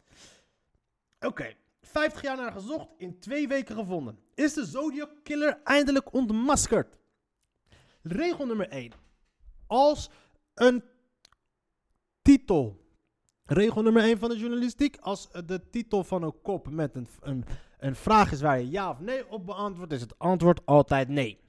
Oké, 1.29 1.55
50 1.81 2.21
jaar 2.21 2.37
naar 2.37 2.51
gezocht, 2.51 2.87
in 2.97 3.19
twee 3.19 3.47
weken 3.47 3.75
gevonden. 3.75 4.19
Is 4.33 4.53
de 4.53 4.65
Zodiac 4.65 5.11
Killer 5.23 5.61
eindelijk 5.63 6.13
ontmaskerd? 6.13 6.96
Regel 8.11 8.45
nummer 8.45 8.69
1. 8.69 8.91
Als 9.67 10.09
een 10.53 10.83
titel 12.21 12.87
Regel 13.47 13.81
nummer 13.81 14.03
1 14.03 14.17
van 14.17 14.29
de 14.29 14.37
journalistiek. 14.37 14.97
Als 14.99 15.29
de 15.45 15.69
titel 15.69 16.03
van 16.03 16.23
een 16.23 16.41
kop 16.41 16.69
met 16.69 16.95
een, 16.95 17.07
een, 17.21 17.45
een 17.77 17.95
vraag 17.95 18.31
is 18.31 18.41
waar 18.41 18.59
je 18.59 18.69
ja 18.69 18.89
of 18.89 18.99
nee 18.99 19.29
op 19.29 19.45
beantwoordt, 19.45 19.93
is 19.93 20.01
het 20.01 20.19
antwoord 20.19 20.65
altijd 20.65 21.07
nee. 21.07 21.39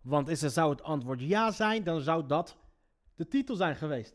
Want 0.00 0.28
is 0.28 0.42
er, 0.42 0.50
zou 0.50 0.70
het 0.70 0.82
antwoord 0.82 1.20
ja 1.20 1.50
zijn, 1.50 1.84
dan 1.84 2.00
zou 2.00 2.26
dat 2.26 2.56
de 3.14 3.28
titel 3.28 3.56
zijn 3.56 3.76
geweest. 3.76 4.14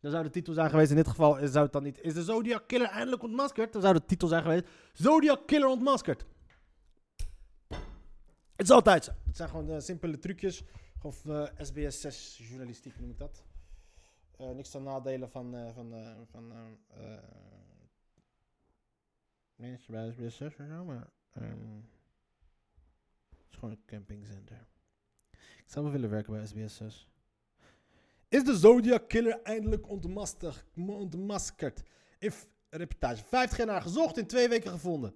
Dan 0.00 0.10
zou 0.10 0.24
de 0.24 0.30
titel 0.30 0.52
zijn 0.52 0.70
geweest, 0.70 0.90
in 0.90 0.96
dit 0.96 1.08
geval 1.08 1.38
zou 1.46 1.64
het 1.64 1.72
dan 1.72 1.82
niet... 1.82 2.00
Is 2.00 2.14
de 2.14 2.22
Zodiac 2.22 2.62
Killer 2.66 2.88
eindelijk 2.88 3.22
ontmaskerd? 3.22 3.72
Dan 3.72 3.82
zou 3.82 3.94
de 3.94 4.04
titel 4.04 4.28
zijn 4.28 4.42
geweest, 4.42 4.68
Zodiac 4.92 5.46
Killer 5.46 5.68
ontmaskerd. 5.68 6.24
Het 8.60 8.68
is 8.68 8.74
altijd 8.74 9.04
zo. 9.04 9.12
Het 9.26 9.36
zijn 9.36 9.48
gewoon 9.48 9.70
eh, 9.70 9.80
simpele 9.80 10.18
trucjes. 10.18 10.62
Of 11.02 11.26
eh, 11.26 11.46
SBS 11.58 12.00
6 12.00 12.38
journalistiek 12.48 13.00
noem 13.00 13.10
ik 13.10 13.18
dat. 13.18 13.44
Eh, 14.36 14.50
niks 14.50 14.70
ten 14.70 14.82
nadelen 14.82 15.30
van, 15.30 15.72
van, 15.74 15.94
van 16.30 16.52
mensen 19.54 19.92
bij 19.92 20.10
SBS 20.10 20.36
6 20.36 20.48
of 20.48 20.66
zo, 20.68 20.84
maar 20.84 21.10
ehm, 21.30 21.76
het 23.28 23.46
is 23.50 23.54
gewoon 23.54 23.70
een 23.70 23.84
campingcenter. 23.86 24.66
Ik 25.32 25.64
zou 25.66 25.84
wel 25.84 25.94
willen 25.94 26.10
werken 26.10 26.32
bij 26.32 26.46
SBS 26.46 26.76
6. 26.76 27.08
Is 28.28 28.44
de 28.44 28.56
Zodiac 28.56 29.08
Killer 29.08 29.42
eindelijk 29.42 29.88
ontmaskerd? 29.88 31.82
If 32.18 32.46
reportage. 32.68 33.24
50 33.24 33.66
jaar 33.66 33.82
gezocht, 33.82 34.16
in 34.16 34.26
twee 34.26 34.48
weken 34.48 34.70
gevonden. 34.70 35.14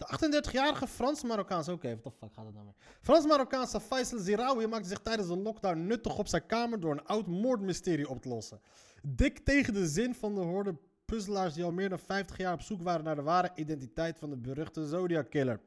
De 0.00 0.40
38-jarige 0.42 0.86
Frans-Marokkaanse... 0.86 1.72
Oké, 1.72 1.88
wat 1.88 2.04
de 2.04 2.18
fuck 2.18 2.32
gaat 2.34 2.44
het 2.44 2.54
nou 2.54 2.64
weer? 2.64 2.74
Frans-Marokkaanse 3.00 3.80
Faisal 3.80 4.18
Ziraoui 4.18 4.66
maakte 4.66 4.88
zich 4.88 4.98
tijdens 4.98 5.28
de 5.28 5.36
lockdown 5.36 5.86
nuttig 5.86 6.18
op 6.18 6.28
zijn 6.28 6.46
kamer... 6.46 6.80
door 6.80 6.92
een 6.92 7.04
oud 7.04 7.26
moordmysterie 7.26 8.08
op 8.08 8.22
te 8.22 8.28
lossen. 8.28 8.60
Dik 9.02 9.38
tegen 9.38 9.74
de 9.74 9.86
zin 9.86 10.14
van 10.14 10.34
de 10.34 10.40
horde 10.40 10.74
puzzelaars... 11.04 11.54
die 11.54 11.64
al 11.64 11.72
meer 11.72 11.88
dan 11.88 11.98
50 11.98 12.36
jaar 12.36 12.52
op 12.52 12.60
zoek 12.60 12.82
waren 12.82 13.04
naar 13.04 13.14
de 13.14 13.22
ware 13.22 13.50
identiteit... 13.54 14.18
van 14.18 14.30
de 14.30 14.36
beruchte 14.36 14.86
Zodiac-killer. 14.88 15.60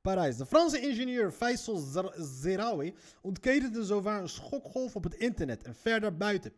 Parijs. 0.00 0.36
De 0.36 0.46
Franse 0.46 0.80
ingenieur 0.80 1.30
Faisal 1.30 1.76
Zer- 1.76 2.14
Zeraoui 2.18 2.94
ontketende 3.22 3.84
zowaar 3.84 4.20
een 4.20 4.28
schokgolf 4.28 4.96
op 4.96 5.04
het 5.04 5.14
internet 5.14 5.62
en 5.62 5.74
ver 5.74 6.00
daarbuiten. 6.00 6.52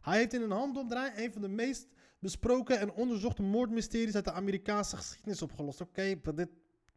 Hij 0.00 0.18
heeft 0.18 0.32
in 0.32 0.42
een 0.42 0.50
handomdraai 0.50 1.12
een 1.24 1.32
van 1.32 1.42
de 1.42 1.48
meest 1.48 1.86
besproken 2.20 2.78
en 2.78 2.92
onderzochte 2.92 3.42
moordmysteries 3.42 4.14
uit 4.14 4.24
de 4.24 4.32
Amerikaanse 4.32 4.96
geschiedenis 4.96 5.42
opgelost. 5.42 5.80
Oké, 5.80 6.20
dit 6.34 6.48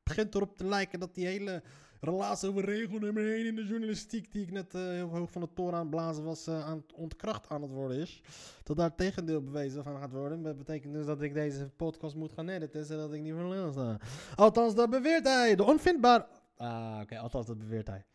begint 0.04 0.36
erop 0.36 0.58
te 0.58 0.66
lijken 0.66 1.00
dat 1.00 1.16
die 1.16 1.26
hele 1.26 1.64
relatie 2.04 2.50
over 2.50 2.66
regel 2.66 3.00
nummer 3.00 3.34
1 3.34 3.46
in 3.46 3.56
de 3.56 3.66
journalistiek, 3.66 4.32
die 4.32 4.44
ik 4.44 4.52
net 4.52 4.74
eh, 4.74 4.82
heel 4.82 5.10
hoog 5.10 5.32
van 5.32 5.42
de 5.42 5.50
toren 5.54 5.80
aan 5.80 5.90
blazen 5.90 6.24
was, 6.24 6.48
eh, 6.48 6.66
aan 6.66 6.78
het 6.78 6.94
ontkracht 6.94 7.50
aan 7.50 7.62
het 7.62 7.72
worden 7.72 7.98
is. 7.98 8.22
Dat 8.64 8.78
daar 8.78 8.96
tegendeel 8.96 9.44
bewezen 9.44 9.84
van 9.84 10.00
gaat 10.00 10.12
worden. 10.12 10.42
Dat 10.42 10.58
betekent 10.58 10.94
dus 10.94 11.06
dat 11.06 11.22
ik 11.22 11.34
deze 11.34 11.70
podcast 11.76 12.16
moet 12.16 12.34
gaan 12.34 12.50
editen, 12.50 12.86
zodat 12.86 13.14
ik 13.14 13.22
niet 13.22 13.34
voor 13.34 13.50
lul 13.50 13.72
sta. 13.72 14.00
Althans, 14.36 14.76
dat 14.76 14.90
beweert 14.90 15.28
hij. 15.28 15.56
De 15.56 15.64
onvindbaar... 15.64 16.28
Ah, 16.58 17.00
oké, 17.02 17.20
althans, 17.20 17.46
dat 17.46 17.58
beweert 17.58 17.88
hij. 17.88 18.06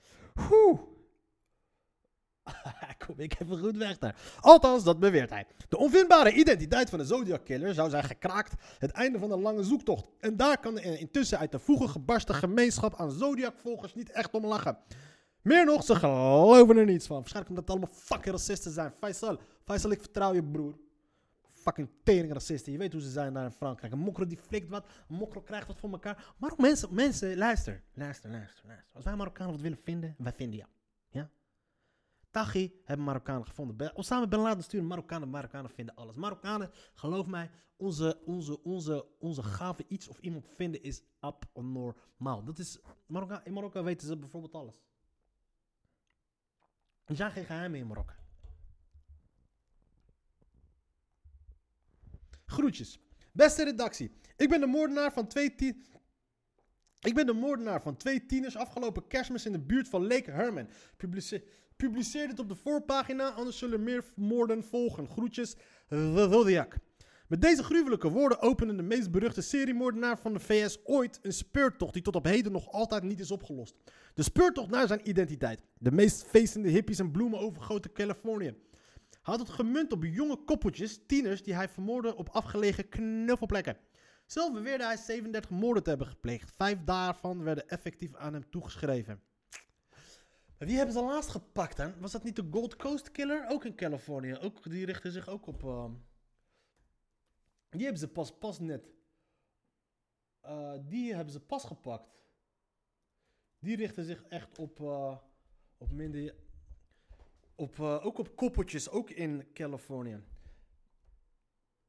Kom 3.07 3.15
ik 3.19 3.41
even 3.41 3.59
goed 3.59 3.77
weg 3.77 3.99
daar. 3.99 4.17
Althans, 4.41 4.85
dat 4.85 4.99
beweert 4.99 5.31
hij. 5.31 5.47
De 5.69 5.79
onvindbare 5.79 6.33
identiteit 6.33 6.91
van 6.91 6.99
de 6.99 7.05
Zodiac 7.05 7.45
Killer 7.45 7.75
zou 7.75 7.91
zijn 7.91 8.05
gekraakt 8.05 8.55
het 8.79 8.91
einde 8.91 9.19
van 9.19 9.31
een 9.31 9.41
lange 9.41 9.63
zoektocht. 9.63 10.09
En 10.21 10.37
daar 10.37 10.61
kan 10.61 10.75
de 10.75 10.99
intussen 10.99 11.39
uit 11.39 11.53
de 11.53 11.59
voegen 11.59 11.89
gebarsten 11.89 12.35
gemeenschap 12.35 12.95
aan 12.97 13.11
Zodiac-volgers 13.11 13.95
niet 13.95 14.11
echt 14.11 14.31
om 14.31 14.47
lachen. 14.47 14.79
Meer 15.43 15.65
nog, 15.65 15.85
ze 15.85 15.95
geloven 15.95 16.77
er 16.77 16.85
niets 16.85 17.07
van. 17.07 17.17
Waarschijnlijk 17.17 17.51
omdat 17.51 17.69
het 17.69 17.77
allemaal 17.77 18.01
fucking 18.03 18.35
racisten 18.35 18.73
zijn. 18.73 18.93
Faisal, 18.99 19.39
Faisal, 19.65 19.91
ik 19.91 20.01
vertrouw 20.01 20.35
je 20.35 20.45
broer. 20.45 20.79
Fucking 21.51 21.89
tering 22.03 22.33
racisten. 22.33 22.73
Je 22.73 22.79
weet 22.79 22.93
hoe 22.93 23.03
ze 23.03 23.11
zijn 23.11 23.33
daar 23.33 23.45
in 23.45 23.51
Frankrijk. 23.51 23.93
Een 23.93 23.99
mokro 23.99 24.27
die 24.27 24.39
flikt 24.47 24.69
wat, 24.69 24.87
een 25.09 25.17
mokro 25.17 25.41
krijgt 25.41 25.67
wat 25.67 25.79
voor 25.79 25.91
elkaar. 25.91 26.35
Maar 26.37 26.51
ook 26.53 26.59
mensen, 26.59 26.89
mensen, 26.95 27.37
luister, 27.37 27.83
luister, 27.95 28.31
luister, 28.31 28.67
luister. 28.67 28.95
Als 28.95 29.05
wij 29.05 29.17
Marokkanen 29.17 29.53
wat 29.53 29.61
willen 29.61 29.79
vinden, 29.83 30.15
wij 30.19 30.33
vinden 30.33 30.59
jou. 30.59 30.69
Taghi 32.31 32.81
hebben 32.85 33.07
Marokkanen 33.07 33.47
gevonden. 33.47 33.97
Osama 33.97 34.27
Bin 34.27 34.41
Laden 34.41 34.65
sturen 34.65 34.87
Marokkanen. 34.87 35.29
Marokkanen 35.29 35.71
vinden 35.71 35.95
alles. 35.95 36.15
Marokkanen, 36.15 36.71
geloof 36.95 37.27
mij, 37.27 37.51
onze, 37.77 38.23
onze, 38.25 38.63
onze, 38.63 39.07
onze 39.19 39.43
gave 39.43 39.85
iets 39.89 40.09
of 40.09 40.19
iemand 40.19 40.49
vinden 40.55 40.83
is 40.83 41.03
abnormaal. 41.21 42.45
Dat 42.45 42.59
is, 42.59 42.79
Marokka, 43.07 43.45
in 43.45 43.53
Marokko 43.53 43.83
weten 43.83 44.07
ze 44.07 44.17
bijvoorbeeld 44.17 44.55
alles. 44.55 44.83
Er 47.05 47.17
zijn 47.17 47.31
geen 47.31 47.45
geheimen 47.45 47.81
in 47.81 47.87
Marokko. 47.87 48.15
Groetjes. 52.47 53.01
Beste 53.33 53.65
redactie. 53.65 54.11
Ik 54.37 54.49
ben 54.49 54.61
de 54.61 54.67
moordenaar 54.67 55.13
van 55.13 55.27
twee 55.27 55.55
tien... 55.55 55.87
Ik 57.01 57.15
ben 57.15 57.27
de 57.27 57.33
moordenaar 57.33 57.83
van 57.83 57.97
twee 57.97 58.27
tieners 58.27 58.57
afgelopen 58.57 59.07
kerstmis 59.07 59.47
in 59.47 59.53
de 59.53 59.61
buurt 59.61 59.89
van 59.89 60.07
Lake 60.07 60.31
Herman. 60.31 60.69
Publice 60.97 61.45
publiceer 61.79 62.29
dit 62.29 62.39
op 62.39 62.49
de 62.49 62.55
voorpagina, 62.55 63.31
anders 63.31 63.59
zullen 63.59 63.83
meer 63.83 64.05
moorden 64.15 64.65
volgen. 64.65 65.09
Groetjes, 65.09 65.55
The 65.89 66.29
Zodiac. 66.31 66.77
Met 67.27 67.43
deze 67.43 67.63
gruwelijke 67.63 68.11
woorden 68.11 68.41
opende 68.41 68.75
de 68.75 68.83
meest 68.83 69.11
beruchte 69.11 69.41
seriemoordenaar 69.41 70.19
van 70.19 70.33
de 70.33 70.41
VS 70.41 70.79
ooit 70.85 71.19
een 71.23 71.33
speurtocht 71.33 71.93
die 71.93 72.03
tot 72.03 72.17
op 72.17 72.25
heden 72.25 72.53
nog 72.53 72.73
altijd 72.73 73.03
niet 73.03 73.21
is 73.21 73.31
opgelost. 73.31 73.75
De 74.15 74.23
speurtocht 74.23 74.71
naar 74.71 74.87
zijn 74.87 75.09
identiteit. 75.09 75.63
De 75.79 75.93
meest 75.93 76.25
feestende 76.27 76.69
hippies 76.69 76.99
en 76.99 77.11
bloemen 77.11 77.41
overgoten 77.41 77.93
Californië. 77.93 78.55
Hij 79.11 79.37
had 79.37 79.39
het 79.39 79.49
gemunt 79.49 79.93
op 79.93 80.05
jonge 80.05 80.37
koppeltjes, 80.37 81.01
tieners, 81.07 81.43
die 81.43 81.55
hij 81.55 81.69
vermoordde 81.69 82.17
op 82.17 82.29
afgelegen 82.29 82.89
knuffelplekken. 82.89 83.77
Zelf 84.27 84.53
beweerde 84.53 84.85
hij 84.85 84.97
37 84.97 85.51
moorden 85.51 85.83
te 85.83 85.89
hebben 85.89 86.07
gepleegd. 86.07 86.53
Vijf 86.57 86.79
daarvan 86.85 87.43
werden 87.43 87.69
effectief 87.69 88.15
aan 88.15 88.33
hem 88.33 88.51
toegeschreven. 88.51 89.28
Wie 90.59 90.77
hebben 90.77 90.95
ze 90.95 91.03
laatst 91.03 91.31
gepakt 91.31 91.77
dan? 91.77 92.01
Was 92.01 92.13
dat 92.13 92.25
niet 92.25 92.37
de 92.37 92.49
Gold 92.51 92.77
Coast 92.77 93.11
Killer? 93.11 93.47
Ook 93.49 93.65
in 93.65 93.75
Californië. 93.75 94.37
Ook, 94.37 94.71
die 94.71 94.87
richtte 94.87 95.11
zich 95.11 95.29
ook 95.29 95.47
op... 95.47 95.65
ehm, 95.65 95.93
die 97.71 97.83
hebben 97.83 98.01
ze 98.01 98.09
pas, 98.09 98.39
pas 98.39 98.59
net... 98.59 98.91
eh, 100.41 100.75
die 100.85 101.15
hebben 101.15 101.33
ze 101.33 101.41
pas 101.41 101.65
gepakt. 101.65 102.09
Die 103.59 103.77
richten 103.77 104.05
zich 104.05 104.23
echt 104.23 104.59
op... 104.59 104.81
eh, 104.81 105.17
op 105.79 105.91
minder... 105.91 106.35
Op, 107.55 107.79
eh, 107.79 108.07
ook 108.07 108.19
op 108.19 108.37
koppeltjes, 108.37 108.91
ook 108.91 109.11
in 109.11 109.53
Californië. 109.53 110.23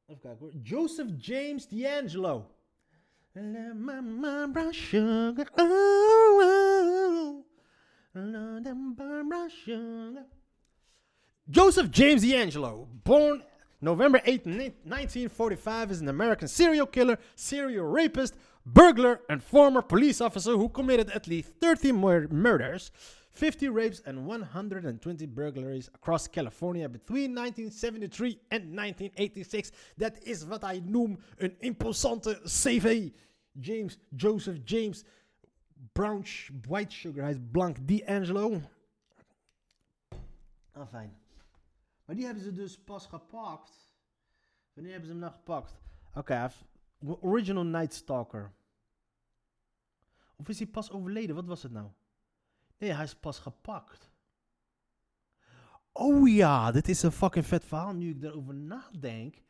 Even 0.06 0.22
kijken 0.22 0.40
hoor. 0.40 0.54
Joseph 0.56 1.12
James 1.18 1.68
D'Angelo. 1.68 2.56
Let 3.32 3.76
my. 3.76 4.00
Oh, 5.56 6.42
oh. 6.42 6.69
Joseph 11.50 11.90
James 11.92 12.22
D'Angelo, 12.22 12.88
born 13.04 13.42
November 13.82 14.22
8, 14.26 14.46
1945, 14.46 15.92
is 15.92 16.02
an 16.02 16.10
American 16.10 16.48
serial 16.48 16.86
killer, 16.86 17.18
serial 17.36 17.86
rapist, 17.86 18.36
burglar, 18.66 19.22
and 19.30 19.42
former 19.44 19.82
police 19.82 20.22
officer 20.22 20.52
who 20.58 20.70
committed 20.70 21.10
at 21.12 21.28
least 21.28 21.50
30 21.62 21.92
mur- 21.94 22.28
murders, 22.30 22.92
50 23.32 23.70
rapes, 23.70 24.02
and 24.06 24.28
120 24.28 25.26
burglaries 25.28 25.90
across 25.96 26.28
California 26.28 26.88
between 26.90 27.34
1973 27.34 28.40
and 28.52 28.64
1986. 28.76 29.72
That 29.98 30.18
is 30.24 30.46
wat 30.46 30.62
hij 30.62 30.82
noemt 30.86 31.20
een 31.38 31.56
imposante 31.60 32.40
CV. 32.44 33.10
James, 33.60 33.98
Joseph 34.16 34.58
James, 34.66 35.04
brown, 35.92 36.26
white 36.68 36.96
sugar, 36.96 37.22
hij 37.22 37.32
is 37.32 37.40
blank, 37.52 37.88
D'Angelo. 37.88 38.62
Ah, 40.72 40.88
fijn. 40.88 41.18
Maar 42.06 42.16
die 42.16 42.26
hebben 42.26 42.44
ze 42.44 42.54
dus 42.54 42.80
pas 42.80 43.06
gepakt. 43.06 43.94
Wanneer 44.74 44.92
hebben 44.92 45.10
ze 45.10 45.16
hem 45.16 45.24
nou 45.24 45.34
gepakt? 45.34 45.80
Oké, 46.14 46.50
Original 47.22 47.64
Night 47.64 47.94
Stalker. 47.94 48.54
Of 50.36 50.50
is 50.50 50.58
hij 50.60 50.68
pas 50.68 50.92
overleden? 50.92 51.36
Wat 51.36 51.46
was 51.46 51.64
het 51.64 51.72
nou? 51.72 51.88
Nee, 52.78 52.94
hij 52.94 53.04
is 53.04 53.16
pas 53.16 53.40
gepakt. 53.40 54.12
Oh 55.92 56.30
ja, 56.30 56.72
dit 56.72 56.88
is 56.90 57.04
een 57.04 57.12
fucking 57.12 57.46
vet 57.46 57.66
verhaal 57.66 57.94
nu 57.94 58.10
ik 58.10 58.24
erover 58.24 58.54
nadenk. 58.54 59.42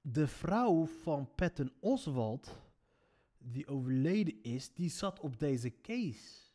De 0.00 0.26
vrouw 0.26 0.86
van 0.86 1.34
Patton 1.34 1.72
Oswald, 1.80 2.58
die 3.52 3.68
overleden 3.68 4.42
is, 4.42 4.74
die 4.74 4.90
zat 4.90 5.20
op 5.20 5.38
deze 5.38 5.80
case. 5.80 6.46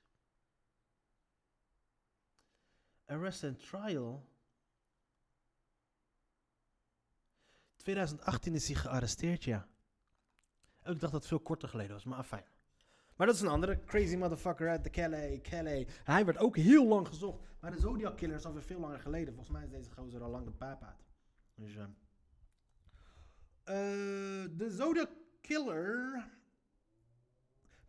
Arrest 3.06 3.44
and 3.44 3.60
Trial. 3.60 4.32
2018 7.76 8.54
is 8.54 8.68
hij 8.68 8.76
gearresteerd, 8.76 9.44
ja. 9.44 9.68
Ik 10.84 11.00
dacht 11.00 11.00
dat 11.00 11.12
het 11.12 11.28
veel 11.28 11.40
korter 11.40 11.70
geleden 11.70 11.94
was, 11.94 12.04
maar 12.04 12.24
fijn. 12.24 12.46
Maar 13.16 13.28
dat 13.28 13.36
is 13.36 13.42
een 13.42 13.48
andere 13.48 13.80
crazy 13.80 14.16
motherfucker 14.16 14.70
uit 14.70 14.84
de 14.84 14.90
Calais, 14.90 15.42
Calais. 15.42 15.88
Hij 16.04 16.26
werd 16.26 16.38
ook 16.38 16.58
heel 16.58 16.88
lang 16.88 17.08
gezocht. 17.08 17.40
Maar 17.60 17.72
de 17.72 17.80
Zodiac 17.80 18.18
Killer 18.18 18.36
is 18.36 18.46
alweer 18.46 18.64
veel 18.64 18.80
langer 18.80 19.00
geleden. 19.00 19.34
Volgens 19.34 19.56
mij 19.56 19.64
is 19.64 19.70
deze 19.70 19.92
gozer 19.92 20.24
al 20.24 20.30
lang 20.30 20.46
de. 20.46 20.96
Dus, 21.56 21.76
eh, 21.76 21.84
eh, 23.64 24.50
de 24.58 24.70
Zodiac 24.70 25.10
Killer. 25.42 26.30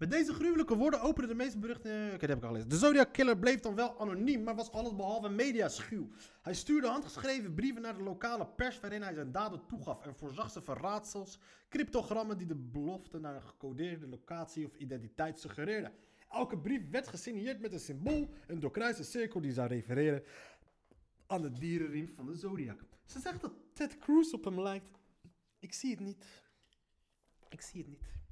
Met 0.05 0.13
deze 0.13 0.33
gruwelijke 0.33 0.77
woorden 0.77 1.01
openen 1.01 1.29
de 1.29 1.35
meeste 1.35 1.59
berichten. 1.59 2.07
Oké, 2.07 2.19
dat 2.19 2.29
heb 2.29 2.37
ik 2.37 2.43
al 2.43 2.49
gelezen. 2.49 2.69
De 2.69 2.77
Zodiac 2.77 3.13
Killer 3.13 3.39
bleef 3.39 3.61
dan 3.61 3.75
wel 3.75 4.01
anoniem, 4.01 4.43
maar 4.43 4.55
was 4.55 4.73
allesbehalve 4.73 5.29
mediaschuw. 5.29 6.09
Hij 6.43 6.55
stuurde 6.55 6.87
handgeschreven 6.87 7.55
brieven 7.55 7.83
naar 7.83 7.97
de 7.97 8.03
lokale 8.03 8.47
pers 8.47 8.81
waarin 8.81 9.03
hij 9.03 9.15
zijn 9.15 9.33
daden 9.33 9.67
toegaf 9.67 10.07
en 10.07 10.15
voorzag 10.15 10.51
ze 10.51 10.63
van 10.63 10.77
raadsels, 10.77 11.39
cryptogrammen 11.69 12.39
die 12.39 12.47
de 12.47 12.55
belofte 12.55 13.19
naar 13.19 13.35
een 13.35 13.43
gecodeerde 13.43 14.07
locatie 14.07 14.67
of 14.67 14.77
identiteit 14.77 15.39
suggereerden. 15.39 15.93
Elke 16.31 16.59
brief 16.59 16.91
werd 16.91 17.09
gesigneerd 17.09 17.61
met 17.61 17.73
een 17.73 17.81
symbool, 17.81 18.31
een 18.47 18.61
doorkruiste 18.61 19.05
cirkel 19.05 19.41
die 19.41 19.53
zou 19.53 19.69
refereren 19.69 20.23
aan 21.27 21.43
de 21.43 21.53
dierenriem 21.53 22.13
van 22.15 22.27
de 22.27 22.35
Zodiac. 22.35 22.81
Ze 23.05 23.21
zegt 23.21 23.41
dat 23.41 23.53
Ted 23.73 23.99
Cruz 23.99 24.33
op 24.33 24.45
hem 24.45 24.61
lijkt. 24.61 24.99
Ik 25.59 25.73
zie 25.73 25.91
het 25.91 26.01
niet. 26.01 26.25
Ik 27.49 27.61
zie 27.61 27.81
het 27.81 27.89
niet. 27.91 28.24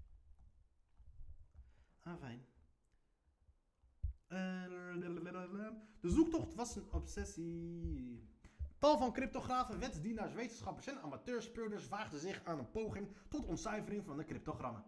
Ah, 2.03 2.17
fijn. 2.19 2.47
Eh, 4.27 4.39
De 6.01 6.11
zoektocht 6.11 6.55
was 6.55 6.77
een 6.77 6.93
obsessie. 6.93 8.31
Tal 8.79 8.99
van 8.99 9.13
cryptografen, 9.13 9.79
wetsdienaars, 9.79 10.33
wetenschappers 10.33 10.87
en 10.87 11.01
amateurspeurders 11.03 11.89
waagden 11.89 12.21
zich 12.21 12.45
aan 12.45 12.59
een 12.59 12.71
poging 12.71 13.09
tot 13.29 13.47
ontcijfering 13.47 14.05
van 14.05 14.17
de 14.17 14.25
cryptogrammen. 14.25 14.85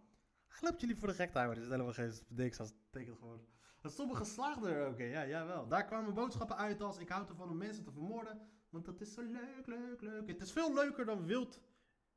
Hij 0.49 0.59
loopt 0.63 0.81
jullie 0.81 0.97
voor 0.97 1.09
de 1.09 1.15
gek 1.15 1.33
houden. 1.33 1.55
Dit 1.55 1.65
is 1.65 1.71
helemaal 1.71 1.93
geen 1.93 2.13
niks 2.29 2.61
als 2.61 2.73
tekent 2.91 3.19
gewoon. 3.19 3.47
Dat 3.81 3.93
sommige 3.93 4.25
slaagden 4.25 4.71
er 4.71 4.89
oké, 4.89 5.03
ja, 5.05 5.27
jawel. 5.27 5.69
Daar 5.69 5.85
kwamen 5.85 6.15
boodschappen 6.15 6.57
uit 6.57 6.83
als 6.83 6.99
ik 6.99 7.09
houd 7.09 7.29
ervan 7.29 7.51
om 7.51 7.57
mensen 7.57 7.85
te 7.85 7.93
vermoorden, 7.93 8.41
want 8.69 8.85
dat 8.85 9.01
is 9.01 9.15
zo 9.15 9.23
leuk, 9.23 9.67
leuk, 9.67 10.01
leuk. 10.01 10.29
Het 10.29 10.41
is 10.41 10.53
veel 10.53 10.75
leuker 10.75 11.05
dan 11.05 11.25
wild 11.27 11.61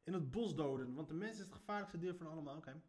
in 0.04 0.14
het 0.14 0.32
bos 0.32 0.56
doden, 0.56 0.94
want 0.94 1.08
de 1.08 1.14
mens 1.14 1.32
is 1.32 1.40
het 1.44 1.54
gevaarlijkste 1.54 1.98
dier 1.98 2.16
van 2.16 2.28
allemaal, 2.28 2.56
oké. 2.58 2.82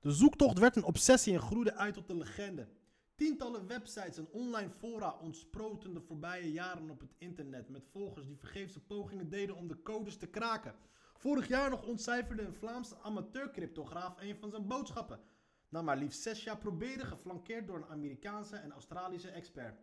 De 0.00 0.12
zoektocht 0.12 0.58
werd 0.58 0.76
een 0.76 0.84
obsessie 0.84 1.32
en 1.34 1.40
groeide 1.40 1.74
uit 1.74 1.94
tot 1.94 2.10
een 2.10 2.18
legende. 2.18 2.68
Tientallen 3.14 3.66
websites 3.66 4.18
en 4.18 4.28
online 4.30 4.70
fora 4.70 5.16
ontsproten 5.20 5.94
de 5.94 6.00
voorbije 6.00 6.52
jaren 6.52 6.90
op 6.90 7.00
het 7.00 7.14
internet 7.18 7.68
met 7.68 7.86
volgers 7.92 8.26
die 8.26 8.36
vergeefse 8.36 8.80
pogingen 8.80 9.28
deden 9.28 9.56
om 9.56 9.68
de 9.68 9.82
codes 9.82 10.16
te 10.16 10.26
kraken. 10.26 10.74
Vorig 11.14 11.48
jaar 11.48 11.70
nog 11.70 11.86
ontcijferde 11.86 12.42
een 12.42 12.54
Vlaamse 12.54 12.98
amateurcryptograaf 12.98 14.20
een 14.20 14.36
van 14.36 14.50
zijn 14.50 14.66
boodschappen. 14.66 15.20
Na 15.68 15.82
maar 15.82 15.96
liefst 15.96 16.22
zes 16.22 16.44
jaar 16.44 16.58
proberen, 16.58 17.06
geflankeerd 17.06 17.66
door 17.66 17.76
een 17.76 17.88
Amerikaanse 17.88 18.56
en 18.56 18.72
Australische 18.72 19.30
expert. 19.30 19.80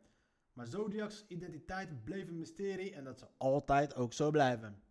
Maar 0.54 0.68
Zodiac's 0.68 1.26
identiteit 1.28 2.04
bleef 2.04 2.28
een 2.28 2.38
mysterie 2.38 2.94
en 2.94 3.04
dat 3.04 3.20
zal 3.20 3.32
altijd 3.38 3.96
ook 3.96 4.14
zo 4.14 4.32
blijven. 4.32 4.84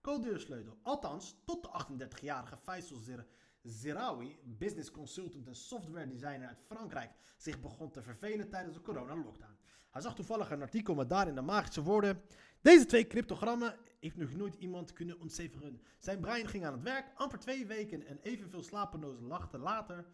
Codeursleutel. 0.00 0.78
Althans, 0.82 1.36
tot 1.44 1.62
de 1.62 2.06
38-jarige 2.06 2.56
Faisal 2.56 2.98
Zir 2.98 3.26
Ziraoui, 3.68 4.38
business 4.44 4.90
consultant 4.90 5.46
en 5.46 5.54
software 5.54 6.08
designer 6.08 6.48
uit 6.48 6.62
Frankrijk, 6.66 7.10
zich 7.36 7.60
begon 7.60 7.90
te 7.90 8.02
vervelen 8.02 8.48
tijdens 8.48 8.74
de 8.74 8.82
corona-lockdown. 8.82 9.56
Hij 9.90 10.00
zag 10.00 10.14
toevallig 10.14 10.50
een 10.50 10.62
artikel 10.62 10.94
met 10.94 11.08
daarin 11.08 11.34
de 11.34 11.40
magische 11.40 11.82
woorden: 11.82 12.22
Deze 12.60 12.86
twee 12.86 13.06
cryptogrammen 13.06 13.76
heeft 14.00 14.16
nog 14.16 14.34
nooit 14.34 14.54
iemand 14.54 14.92
kunnen 14.92 15.20
ontcijferen. 15.20 15.82
Zijn 15.98 16.20
brein 16.20 16.46
ging 16.46 16.66
aan 16.66 16.72
het 16.72 16.82
werk. 16.82 17.06
Amper 17.14 17.38
twee 17.38 17.66
weken 17.66 18.06
en 18.06 18.18
evenveel 18.22 18.62
slapeloze 18.62 19.22
nachten 19.22 19.60
later 19.60 20.06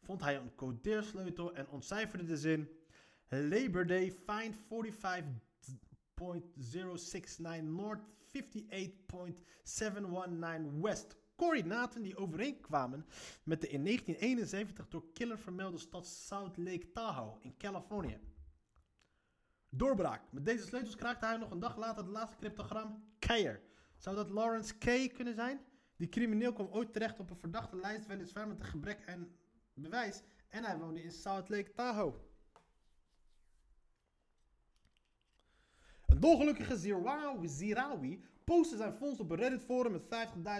vond 0.00 0.20
hij 0.20 0.36
een 0.36 0.54
codeersleutel 0.54 1.54
en 1.54 1.68
ontcijferde 1.68 2.24
de 2.24 2.36
zin: 2.36 2.68
Labor 3.28 3.86
Day 3.86 4.14
find 4.26 4.56
45.069 4.56 4.62
North 7.62 8.02
58.719 8.32 8.40
West. 10.80 11.19
Coördinaten 11.40 12.02
die 12.02 12.16
overeenkwamen 12.16 13.06
met 13.42 13.60
de 13.60 13.68
in 13.68 13.84
1971 13.84 14.88
door 14.88 15.12
Killer 15.12 15.38
vermelde 15.38 15.78
stad 15.78 16.06
South 16.06 16.56
Lake 16.56 16.90
Tahoe 16.92 17.38
in 17.40 17.56
Californië. 17.56 18.20
Doorbraak. 19.68 20.32
Met 20.32 20.44
deze 20.44 20.66
sleutels 20.66 20.96
kraakte 20.96 21.26
hij 21.26 21.36
nog 21.36 21.50
een 21.50 21.58
dag 21.58 21.76
later 21.76 22.02
het 22.02 22.12
laatste 22.12 22.36
cryptogram 22.36 23.04
Keyer. 23.18 23.60
Zou 23.96 24.16
dat 24.16 24.30
Lawrence 24.30 24.78
Kay 24.78 25.08
kunnen 25.08 25.34
zijn? 25.34 25.60
Die 25.96 26.08
crimineel 26.08 26.52
kwam 26.52 26.66
ooit 26.66 26.92
terecht 26.92 27.18
op 27.18 27.30
een 27.30 27.36
verdachte 27.36 27.76
lijst 27.76 28.06
weliswaar 28.06 28.48
met 28.48 28.60
een 28.60 28.66
gebrek 28.66 29.08
aan 29.08 29.28
bewijs 29.74 30.22
en 30.48 30.64
hij 30.64 30.78
woonde 30.78 31.02
in 31.02 31.12
South 31.12 31.48
Lake 31.48 31.72
Tahoe. 31.72 32.14
Een 36.06 36.20
dolgelukkige 36.20 36.76
Zirawi 37.46 38.24
postte 38.44 38.76
zijn 38.76 38.92
fonds 38.92 39.20
op 39.20 39.30
een 39.30 39.36
Reddit 39.36 39.64
forum 39.64 39.92
met 39.92 40.02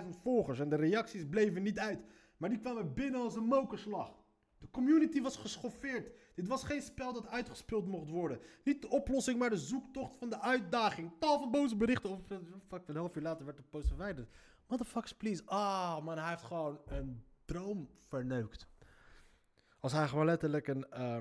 50.000 0.05 0.21
volgers 0.23 0.61
en 0.61 0.69
de 0.69 0.77
reacties 0.77 1.29
bleven 1.29 1.63
niet 1.63 1.79
uit, 1.79 2.05
maar 2.37 2.49
die 2.49 2.59
kwamen 2.59 2.95
binnen 2.95 3.21
als 3.21 3.35
een 3.35 3.45
mokerslag. 3.45 4.19
De 4.59 4.71
community 4.71 5.21
was 5.21 5.37
geschoffeerd. 5.37 6.13
Dit 6.35 6.49
was 6.49 6.65
geen 6.65 6.83
spel 6.83 7.13
dat 7.13 7.27
uitgespeeld 7.27 7.87
mocht 7.87 8.09
worden. 8.09 8.41
Niet 8.65 8.83
de 8.83 8.89
oplossing, 8.89 9.39
maar 9.39 9.51
de 9.51 9.57
zoektocht 9.57 10.19
van 10.19 10.31
de 10.31 10.41
uitdaging. 10.41 11.13
Tal 11.19 11.39
van 11.39 11.51
boze 11.51 11.77
berichten. 11.77 12.11
Of, 12.11 12.21
fuck, 12.69 12.89
een 12.89 12.97
half 12.97 13.17
uur 13.17 13.23
later 13.23 13.45
werd 13.45 13.57
de 13.57 13.63
post 13.63 13.89
verwijderd. 13.89 14.31
Motherfuckers, 14.67 15.13
please. 15.13 15.43
Ah, 15.47 16.05
man, 16.05 16.19
hij 16.19 16.29
heeft 16.29 16.43
gewoon 16.43 16.81
een 16.87 17.25
droom 17.45 17.91
verneukt. 18.09 18.69
Als 19.79 19.93
hij 19.93 20.09
gewoon 20.09 20.27
letterlijk 20.27 20.67
een 20.67 20.91
eh, 20.91 21.19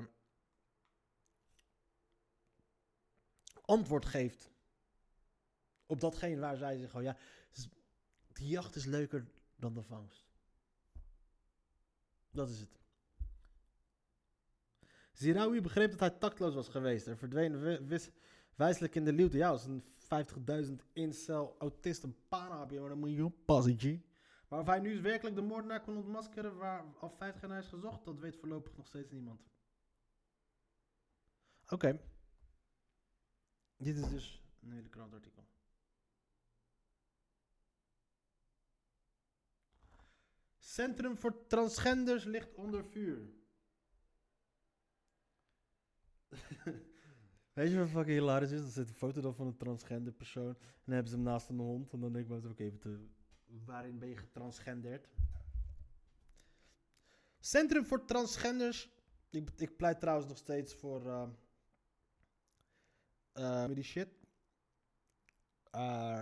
antwoord 3.64 4.06
geeft 4.06 4.50
op 5.90 6.00
datgene 6.00 6.40
waar 6.40 6.56
zij 6.56 6.76
zich 6.76 6.90
gewoon, 6.90 7.04
ja, 7.04 7.16
de 8.32 8.46
jacht 8.46 8.74
is 8.76 8.84
leuker 8.84 9.26
dan 9.56 9.74
de 9.74 9.82
vangst. 9.82 10.28
Dat 12.30 12.48
is 12.48 12.60
het. 12.60 12.78
Ziraoui 15.12 15.60
begreep 15.60 15.90
dat 15.90 16.00
hij 16.00 16.10
tactloos 16.10 16.54
was 16.54 16.68
geweest 16.68 17.06
en 17.06 17.18
verdween 17.18 17.60
wi- 17.60 17.86
wis- 17.86 18.10
wijselijk 18.54 18.94
in 18.94 19.04
de 19.04 19.12
liefde. 19.12 19.38
Ja, 19.38 19.48
als 19.48 19.64
een 19.64 19.82
50.000 19.96 20.84
incel 20.92 21.56
autist 21.58 22.02
een 22.02 22.16
paar 22.28 22.60
heb 22.60 22.70
je, 22.70 22.80
maar 22.80 22.88
dan 22.88 22.98
moet 22.98 23.10
je 23.10 23.24
oppassen, 23.24 23.78
G. 23.78 23.98
Maar 24.48 24.60
of 24.60 24.66
hij 24.66 24.80
nu 24.80 25.02
werkelijk 25.02 25.36
de 25.36 25.42
moordenaar 25.42 25.80
kon 25.82 25.96
ontmaskeren 25.96 26.56
waar 26.56 26.84
al 27.00 27.10
50 27.10 27.48
jaar 27.48 27.58
is 27.58 27.66
gezocht, 27.66 28.04
dat 28.04 28.18
weet 28.18 28.36
voorlopig 28.36 28.76
nog 28.76 28.86
steeds 28.86 29.10
niemand. 29.10 29.40
Oké. 31.68 32.00
Dit 33.76 33.96
is 33.96 34.08
dus 34.08 34.42
een 34.62 34.72
hele 34.72 34.88
krantartikel. 34.88 35.44
Centrum 40.70 41.16
voor 41.16 41.46
transgenders 41.46 42.24
ligt 42.24 42.54
onder 42.54 42.84
vuur. 42.84 43.32
Weet 47.52 47.70
je 47.70 47.78
wat 47.78 47.88
fucking 47.88 48.18
hilarisch 48.18 48.50
is? 48.50 48.60
Er 48.60 48.70
zit 48.70 48.88
een 48.88 48.94
foto 48.94 49.20
dan 49.20 49.34
van 49.34 49.46
een 49.46 49.56
transgender 49.56 50.12
persoon. 50.12 50.48
En 50.48 50.54
dan 50.84 50.94
hebben 50.94 51.10
ze 51.10 51.14
hem 51.14 51.24
naast 51.24 51.48
een 51.48 51.58
hond. 51.58 51.92
En 51.92 52.00
dan 52.00 52.12
denk 52.12 52.24
ik 52.24 52.30
eens, 52.32 52.44
oké, 52.44 52.70
wat, 52.70 52.84
eh, 52.84 52.98
waarin 53.64 53.98
ben 53.98 54.08
je 54.08 54.16
getransgenderd? 54.16 55.08
Centrum 57.38 57.84
voor 57.86 58.04
transgenders. 58.04 58.90
Ik, 59.30 59.50
ik 59.56 59.76
pleit 59.76 60.00
trouwens 60.00 60.28
nog 60.28 60.38
steeds 60.38 60.74
voor... 60.74 61.30
eh, 63.32 63.66
die 63.68 63.84
shit. 63.84 64.08
Eh, 65.70 66.20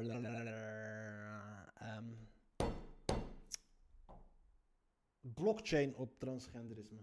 blockchain 5.35 5.95
op 5.95 6.19
transgenderisme. 6.19 7.01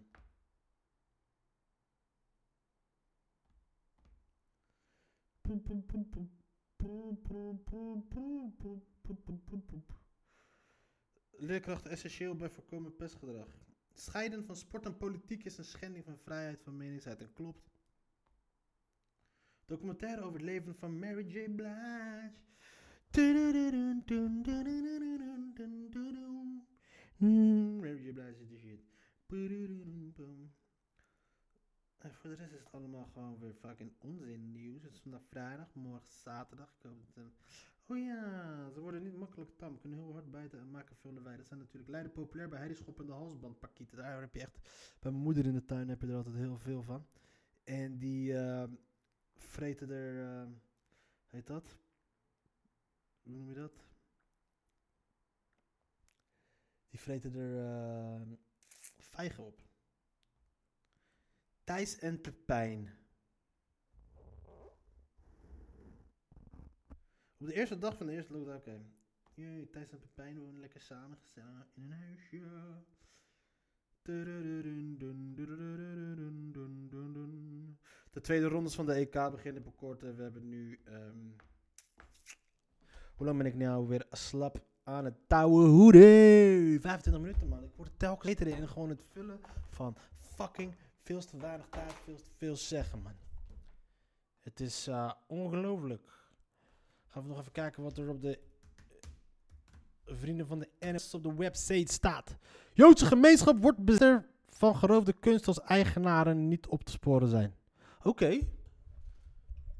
Leerkrachten 11.37 11.91
essentieel 11.91 12.35
bij 12.35 12.49
voorkomen 12.49 12.95
pestgedrag. 12.95 13.47
Scheiden 13.93 14.45
van 14.45 14.55
sport 14.55 14.85
en 14.85 14.97
politiek 14.97 15.43
is 15.43 15.57
een 15.57 15.65
schending 15.65 16.05
van 16.05 16.17
vrijheid 16.17 16.61
van 16.61 16.77
meningsuiting. 16.77 17.33
Klopt. 17.33 17.69
Documentaire 19.65 20.21
over 20.21 20.33
het 20.33 20.41
leven 20.41 20.75
van 20.75 20.99
Mary 20.99 21.27
J. 21.27 21.49
Blige. 21.49 22.31
Hmm, 27.17 27.79
Mary 27.79 28.07
J. 28.07 28.13
Blige 28.13 28.41
is 28.41 28.49
de 28.49 28.57
shit. 28.57 28.81
En 31.97 32.13
voor 32.13 32.29
de 32.29 32.35
rest 32.35 32.51
is 32.51 32.59
het 32.59 32.71
allemaal 32.71 33.05
gewoon 33.05 33.39
weer 33.39 33.53
fucking 33.53 33.93
onzin 33.99 34.51
nieuws. 34.51 34.83
Het 34.83 34.93
is 34.93 34.99
vandaag 34.99 35.24
vrijdag, 35.35 35.75
morgen 35.75 36.07
zaterdag. 36.23 36.69
Oh 37.87 37.97
ja, 37.97 38.69
ze 38.69 38.79
worden 38.79 39.03
niet 39.03 39.17
makkelijk 39.17 39.57
tam. 39.57 39.79
Kunnen 39.79 39.99
heel 39.99 40.13
hard 40.13 40.31
bijten 40.31 40.59
en 40.59 40.71
maken 40.71 40.95
veel 40.95 41.13
lawaai. 41.13 41.37
Dat 41.37 41.47
zijn 41.47 41.59
natuurlijk 41.59 41.91
Leiden 41.91 42.11
populair 42.11 42.49
bij 42.49 42.57
Heideschop 42.59 42.99
en 42.99 43.05
de 43.05 43.11
halsbandpakieten. 43.11 43.97
Daar 43.97 44.21
heb 44.21 44.33
je 44.33 44.41
echt... 44.41 44.59
Bij 44.99 45.11
mijn 45.11 45.23
moeder 45.23 45.45
in 45.45 45.53
de 45.53 45.65
tuin 45.65 45.89
heb 45.89 46.01
je 46.01 46.07
er 46.07 46.15
altijd 46.15 46.35
heel 46.35 46.57
veel 46.57 46.83
van. 46.83 47.07
En 47.63 47.97
die... 47.97 48.37
eh, 48.37 48.63
vreten 49.33 49.89
er, 49.89 50.41
eh, 50.41 50.47
heet 51.27 51.47
dat? 51.47 51.77
hoe 53.23 53.33
noem 53.33 53.49
je 53.49 53.55
dat? 53.55 53.83
Die 56.89 56.99
vreten 56.99 57.35
er 57.35 57.59
eh 57.65 58.37
vijgen 58.97 59.43
op. 59.43 59.61
Thijs 61.63 61.99
en 61.99 62.21
Pepijn. 62.21 63.04
Op 67.37 67.47
de 67.47 67.53
eerste 67.53 67.77
dag 67.77 67.97
van 67.97 68.05
de 68.05 68.11
eerste 68.13 68.33
lockdown, 68.33 68.57
oké. 68.57 68.81
Jee, 69.33 69.69
Thijs 69.69 69.91
en 69.91 69.99
Pepijn 69.99 70.39
wonen 70.39 70.59
lekker 70.59 70.81
samen 70.81 71.17
in 71.75 71.83
een 71.83 71.91
huisje. 71.91 72.41
De 78.11 78.21
tweede 78.21 78.47
rondes 78.47 78.75
van 78.75 78.85
de 78.85 78.93
EK 78.93 79.11
beginnen 79.31 79.63
binnenkort. 79.63 80.03
en 80.03 80.15
We 80.15 80.23
hebben 80.23 80.49
nu. 80.49 80.79
ehm, 80.85 81.17
hoe 83.15 83.25
lang 83.25 83.37
ben 83.37 83.45
ik 83.45 83.55
nou 83.55 83.87
weer 83.87 84.05
slap 84.11 84.65
aan 84.83 85.05
het 85.05 85.27
touwen 85.27 85.69
hoeden? 85.69 86.81
25 86.81 87.19
minuten, 87.21 87.47
man. 87.47 87.63
Ik 87.63 87.75
word 87.75 87.99
telkens 87.99 88.35
beter 88.35 88.47
in 88.57 88.67
gewoon 88.67 88.89
het 88.89 89.03
vullen 89.11 89.39
van 89.69 89.95
fucking 90.17 90.75
veel 91.01 91.19
te 91.25 91.37
weinig 91.37 91.67
tijd, 91.69 91.93
veel 91.93 92.15
te 92.15 92.31
veel 92.37 92.55
zeggen, 92.55 93.01
man. 93.01 93.15
Het 94.39 94.59
is 94.59 94.87
eh, 94.87 95.11
ongelooflijk. 95.27 96.13
Gaan 97.15 97.23
we 97.23 97.29
nog 97.29 97.39
even 97.39 97.51
kijken 97.51 97.83
wat 97.83 97.97
er 97.97 98.09
op 98.09 98.21
de 98.21 98.39
eh, 100.05 100.15
vrienden 100.15 100.47
van 100.47 100.59
de 100.59 100.69
NS 100.79 101.13
op 101.13 101.23
de 101.23 101.35
website 101.35 101.93
staat. 101.93 102.37
Joodse 102.73 103.05
gemeenschap 103.05 103.61
wordt 103.61 103.85
bezitter 103.85 104.29
van 104.49 104.75
geroofde 104.75 105.13
kunst 105.13 105.47
als 105.47 105.61
eigenaren 105.61 106.47
niet 106.47 106.67
op 106.67 106.83
te 106.83 106.91
sporen 106.91 107.27
zijn. 107.27 107.55
Oké. 108.03 108.39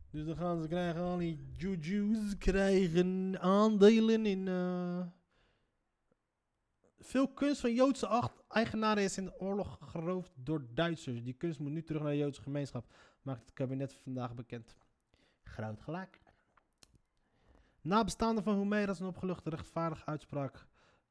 Dus 0.10 0.26
dan 0.26 0.36
gaan 0.36 0.62
ze 0.62 0.68
krijgen 0.68 1.02
al 1.02 1.18
die 1.18 1.40
Juju's 1.58 2.38
krijgen 2.38 3.40
aandelen 3.40 4.26
in. 4.26 4.48
eh, 4.48 5.06
veel 7.00 7.28
kunst 7.28 7.62
van 7.62 7.74
Joodse 7.74 8.08
acht 8.08 8.44
eigenaren 8.48 9.04
is 9.04 9.18
in 9.18 9.26
de 9.26 9.40
oorlog 9.40 9.78
geroofd 9.82 10.32
door 10.36 10.66
Duitsers. 10.74 11.24
Die 11.24 11.34
kunst 11.34 11.60
moet 11.60 11.72
nu 11.72 11.84
terug 11.84 12.02
naar 12.02 12.12
de 12.12 12.18
Joodse 12.18 12.42
gemeenschap, 12.42 12.94
maakt 13.22 13.42
het 13.42 13.54
kabinet 13.54 13.94
vandaag 13.94 14.36
bekend. 14.36 14.76
Groot 15.44 15.82
gelijk. 15.82 16.24
Nabestaanden 17.86 18.44
van 18.44 18.58
Humera 18.58 18.92
is 18.92 19.00
een 19.00 19.08
opgeluchte 19.08 19.50
rechtvaardige 19.50 20.06
uitspraak. 20.06 20.68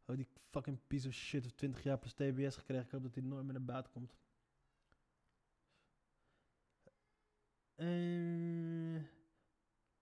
Oh, 0.06 0.16
die 0.16 0.28
fucking 0.50 0.78
piece 0.86 1.08
of 1.08 1.14
shit 1.14 1.42
heeft 1.42 1.56
20 1.56 1.82
jaar 1.82 1.98
plus 1.98 2.12
TBS 2.12 2.56
gekregen. 2.56 2.84
Ik 2.84 2.90
hoop 2.90 3.02
dat 3.02 3.14
hij 3.14 3.24
nooit 3.24 3.44
meer 3.44 3.52
naar 3.52 3.64
buiten 3.64 3.92
komt. 3.92 4.16
Eh, 7.74 9.02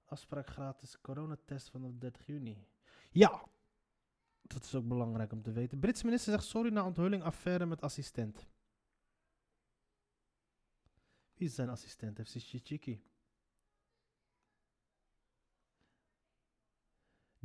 afspraak 0.05 0.47
gratis 0.47 1.01
coronatest 1.01 1.71
vanaf 1.71 1.93
30 1.99 2.27
juni. 2.27 2.67
Ja, 3.11 3.45
dat 4.43 4.65
is 4.65 4.75
ook 4.75 4.89
belangrijk 4.89 5.33
om 5.33 5.43
te 5.43 5.53
weten. 5.53 5.79
Britse 5.79 6.05
minister 6.05 6.33
zegt 6.33 6.45
sorry 6.45 6.73
na 6.73 6.85
onthulling 6.87 7.23
affaire 7.23 7.67
met 7.67 7.81
assistent. 7.81 8.47
Wie 11.35 11.49
is 11.49 11.55
zijn 11.55 11.69
assistent? 11.69 12.21
FC 12.21 12.35
Chichiki. 12.39 13.03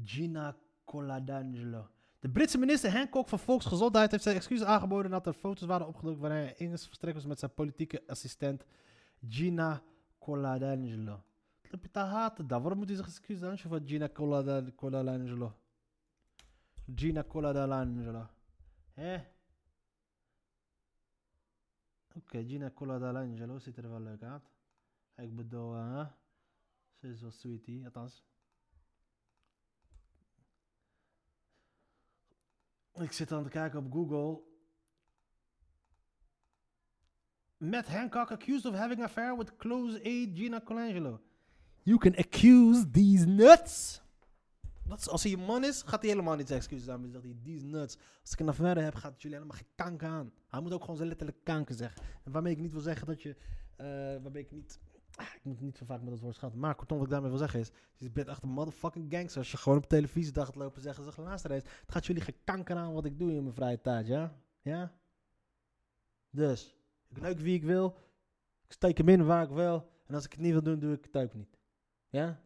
Gina 0.04 0.56
Coladangelo. 0.86 1.90
De 2.20 2.30
Britse 2.30 2.58
minister 2.58 2.92
Hancock 2.92 3.28
van 3.28 3.40
Volksgezondheid 3.40 4.12
heeft 4.12 4.24
zijn 4.24 4.36
excuses 4.36 4.66
aangeboden 4.68 5.12
nadat 5.12 5.34
er 5.36 5.40
foto's 5.40 5.68
waren 5.68 5.88
opgedoken 5.88 6.22
waarin 6.22 6.40
hij 6.40 6.54
in 6.58 6.70
verstrekt 6.78 7.16
was 7.16 7.26
met 7.26 7.40
zijn 7.40 7.54
politieke 7.54 8.04
assistent 8.08 8.66
Gina 9.30 9.82
Coladangelo. 10.20 11.24
Wat 11.62 11.72
heb 11.72 11.82
je 11.84 11.92
te 11.92 12.00
haten? 12.00 12.48
Waarom 12.48 12.78
moet 12.78 12.88
hij 12.88 12.98
zich 12.98 13.08
excuses 13.08 13.44
aanschaffen 13.44 13.80
van 13.80 13.90
Gina 13.90 14.10
Colada- 14.10 14.72
Coladangelo? 14.76 15.56
Gina 16.96 17.24
Coladangelo. 17.24 18.28
Hè? 18.94 19.24
Oké, 22.16 22.44
Gina 22.46 22.72
Coladangelo 22.72 23.60
ziet 23.60 23.78
er 23.78 23.90
wel 23.90 24.02
leuk 24.02 24.24
uit. 24.24 24.50
Ik 25.16 25.36
bedoel, 25.36 25.74
hè? 25.74 26.04
Ze 27.00 27.08
is 27.08 27.22
wel 27.22 27.32
sweetie, 27.32 27.86
althans. 27.86 28.24
Ik 33.00 33.12
zit 33.12 33.32
aan 33.32 33.44
te 33.44 33.50
kijken 33.50 33.80
op 33.80 33.92
Google. 33.92 34.42
Matt 37.58 37.88
Hancock 37.88 38.32
accused 38.32 38.66
of 38.66 38.76
having 38.76 39.04
affair 39.04 39.38
with 39.38 39.56
close 39.56 40.04
aide 40.04 40.36
Gina 40.36 40.62
Colangelo. 40.62 41.22
You 41.84 41.98
can 41.98 42.16
accuse 42.16 42.90
these 42.92 43.26
nuts. 43.26 44.02
Dat 44.88 45.00
is, 45.00 45.10
als 45.10 45.24
hij 45.24 45.34
een 45.34 45.46
man 45.46 45.64
is, 45.64 45.82
gaat 45.82 46.02
hij 46.02 46.10
helemaal 46.10 46.36
niet 46.36 46.48
zijn 46.48 46.60
excuses 46.60 46.86
zegt 46.86 47.24
hij, 47.24 47.36
these 47.44 47.66
nuts. 47.66 47.98
Als 48.22 48.32
ik 48.32 48.40
een 48.40 48.50
affaire 48.50 48.80
heb, 48.82 48.96
gaat 48.96 49.22
jullie 49.22 49.38
helemaal 49.38 49.58
geen 49.58 49.70
kanker 49.76 50.08
aan. 50.08 50.32
Hij 50.48 50.62
moet 50.62 50.74
ook 50.74 50.82
gewoon 50.82 50.96
zijn 50.96 51.08
letterlijk 51.08 51.44
kanker 51.44 51.76
zeggen. 51.76 52.02
En 52.24 52.32
waarmee 52.32 52.54
ik 52.54 52.60
niet 52.60 52.72
wil 52.72 52.82
zeggen 52.82 53.08
dat 53.08 53.22
je... 53.22 53.36
eh, 53.76 53.88
waarmee 54.22 54.44
ik 54.44 54.52
niet... 54.52 54.80
Ah, 55.18 55.26
ik 55.36 55.44
moet 55.44 55.62
niet 55.62 55.78
zo 55.78 55.86
vaak 55.86 56.02
met 56.02 56.10
dat 56.10 56.20
woord 56.20 56.36
schatten. 56.36 56.60
Maar 56.60 56.76
kortom, 56.76 56.98
wat 56.98 57.06
ik 57.06 57.12
daarmee 57.12 57.30
wil 57.30 57.40
zeggen 57.40 57.60
is... 57.60 57.72
Je 57.94 58.12
bent 58.12 58.28
echt 58.28 58.44
een 58.44 58.50
motherfucking 58.50 59.14
gangster. 59.14 59.38
Als 59.38 59.52
je 59.52 59.58
gewoon 59.58 59.78
op 59.78 59.86
televisie 59.86 60.34
dag 60.34 60.46
gaat 60.46 60.56
lopen 60.56 60.82
zeggen... 60.82 61.04
Zeg, 61.04 61.18
luister 61.18 61.52
eens. 61.52 61.64
Het 61.64 61.92
gaat 61.92 62.06
jullie 62.06 62.22
geen 62.22 62.44
kanker 62.44 62.76
aan 62.76 62.94
wat 62.94 63.06
ik 63.06 63.20
doe 63.20 63.32
in 63.32 63.44
mijn 63.44 63.56
vrije 63.56 63.82
tijd, 63.82 64.08
ja? 64.08 64.38
Ja? 64.62 64.94
Dus, 66.30 66.76
ik 67.08 67.20
leuk 67.20 67.40
wie 67.40 67.56
ik 67.56 67.64
wil. 67.64 67.98
Ik 68.66 68.72
steek 68.72 68.98
hem 68.98 69.10
in 69.10 69.26
waar 69.26 69.44
ik 69.44 69.50
wil. 69.50 69.92
En 70.06 70.16
als 70.16 70.26
ik 70.26 70.32
het 70.32 70.42
niet 70.42 70.52
wil 70.52 70.64
doen, 70.64 70.80
doe 70.80 70.94
ik 70.94 71.06
het 71.12 71.24
ook 71.24 71.34
niet. 71.34 71.58
Ja? 72.10 72.42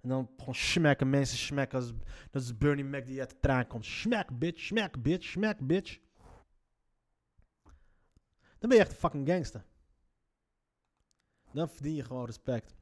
En 0.00 0.08
dan 0.08 0.30
gewoon 0.36 0.54
smacken 0.54 1.10
mensen 1.10 1.38
smacken 1.38 2.00
dat 2.30 2.42
is 2.42 2.58
Bernie 2.58 2.84
Mac 2.84 3.06
die 3.06 3.20
uit 3.20 3.30
de 3.30 3.40
trein 3.40 3.66
komt. 3.66 3.84
Smack 3.84 4.38
bitch, 4.38 4.60
smack 4.60 5.02
bitch, 5.02 5.26
smack 5.26 5.66
bitch. 5.66 5.98
Dan 8.58 8.68
ben 8.68 8.78
je 8.78 8.78
echt 8.78 8.90
een 8.90 8.98
fucking 8.98 9.28
gangster. 9.28 9.64
Dan 11.52 11.68
verdien 11.68 11.94
je 11.94 12.04
gewoon 12.04 12.26
respect. 12.26 12.74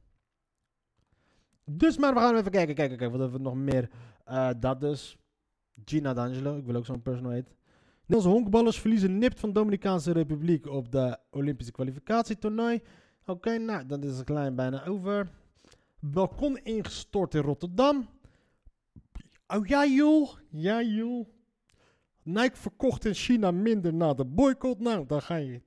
Dus 1.65 1.97
maar 1.97 2.13
we 2.13 2.19
gaan 2.19 2.35
even 2.35 2.51
kijken, 2.51 2.75
kijken, 2.75 2.97
kijken. 2.97 3.17
Wat 3.17 3.29
hebben 3.29 3.37
we 3.37 3.49
nog 3.49 3.73
meer? 3.73 3.89
Eh, 4.23 4.49
dat 4.59 4.79
dus. 4.81 5.17
Gina 5.85 6.13
D'Angelo, 6.13 6.57
ik 6.57 6.65
wil 6.65 6.75
ook 6.75 6.85
zo'n 6.85 7.01
personal 7.01 7.31
heet. 7.31 7.55
Nederlandse 8.05 8.39
honkballers 8.39 8.79
verliezen 8.79 9.17
nipt 9.17 9.39
van 9.39 9.53
Dominicaanse 9.53 10.11
Republiek 10.11 10.67
op 10.67 10.91
de 10.91 11.17
Olympische 11.31 11.71
kwalificatietoernooi. 11.71 12.81
Oké, 13.25 13.57
nou, 13.57 13.85
dan 13.85 14.03
is 14.03 14.17
het 14.17 14.25
klein 14.25 14.55
bijna 14.55 14.85
over. 14.85 15.29
Balkon 15.99 16.57
ingestort 16.57 17.33
in 17.33 17.41
Rotterdam. 17.41 18.09
Oh 19.47 19.65
ja 19.65 19.85
joh, 19.85 20.29
ja 20.49 20.81
joh. 20.81 21.27
Nike 22.23 22.55
verkocht 22.57 23.05
in 23.05 23.13
China 23.13 23.51
minder 23.51 23.93
na 23.93 24.13
de 24.13 24.25
boycott. 24.25 24.79
Nou, 24.79 25.05
dan 25.05 25.21
ga 25.21 25.35
je. 25.35 25.61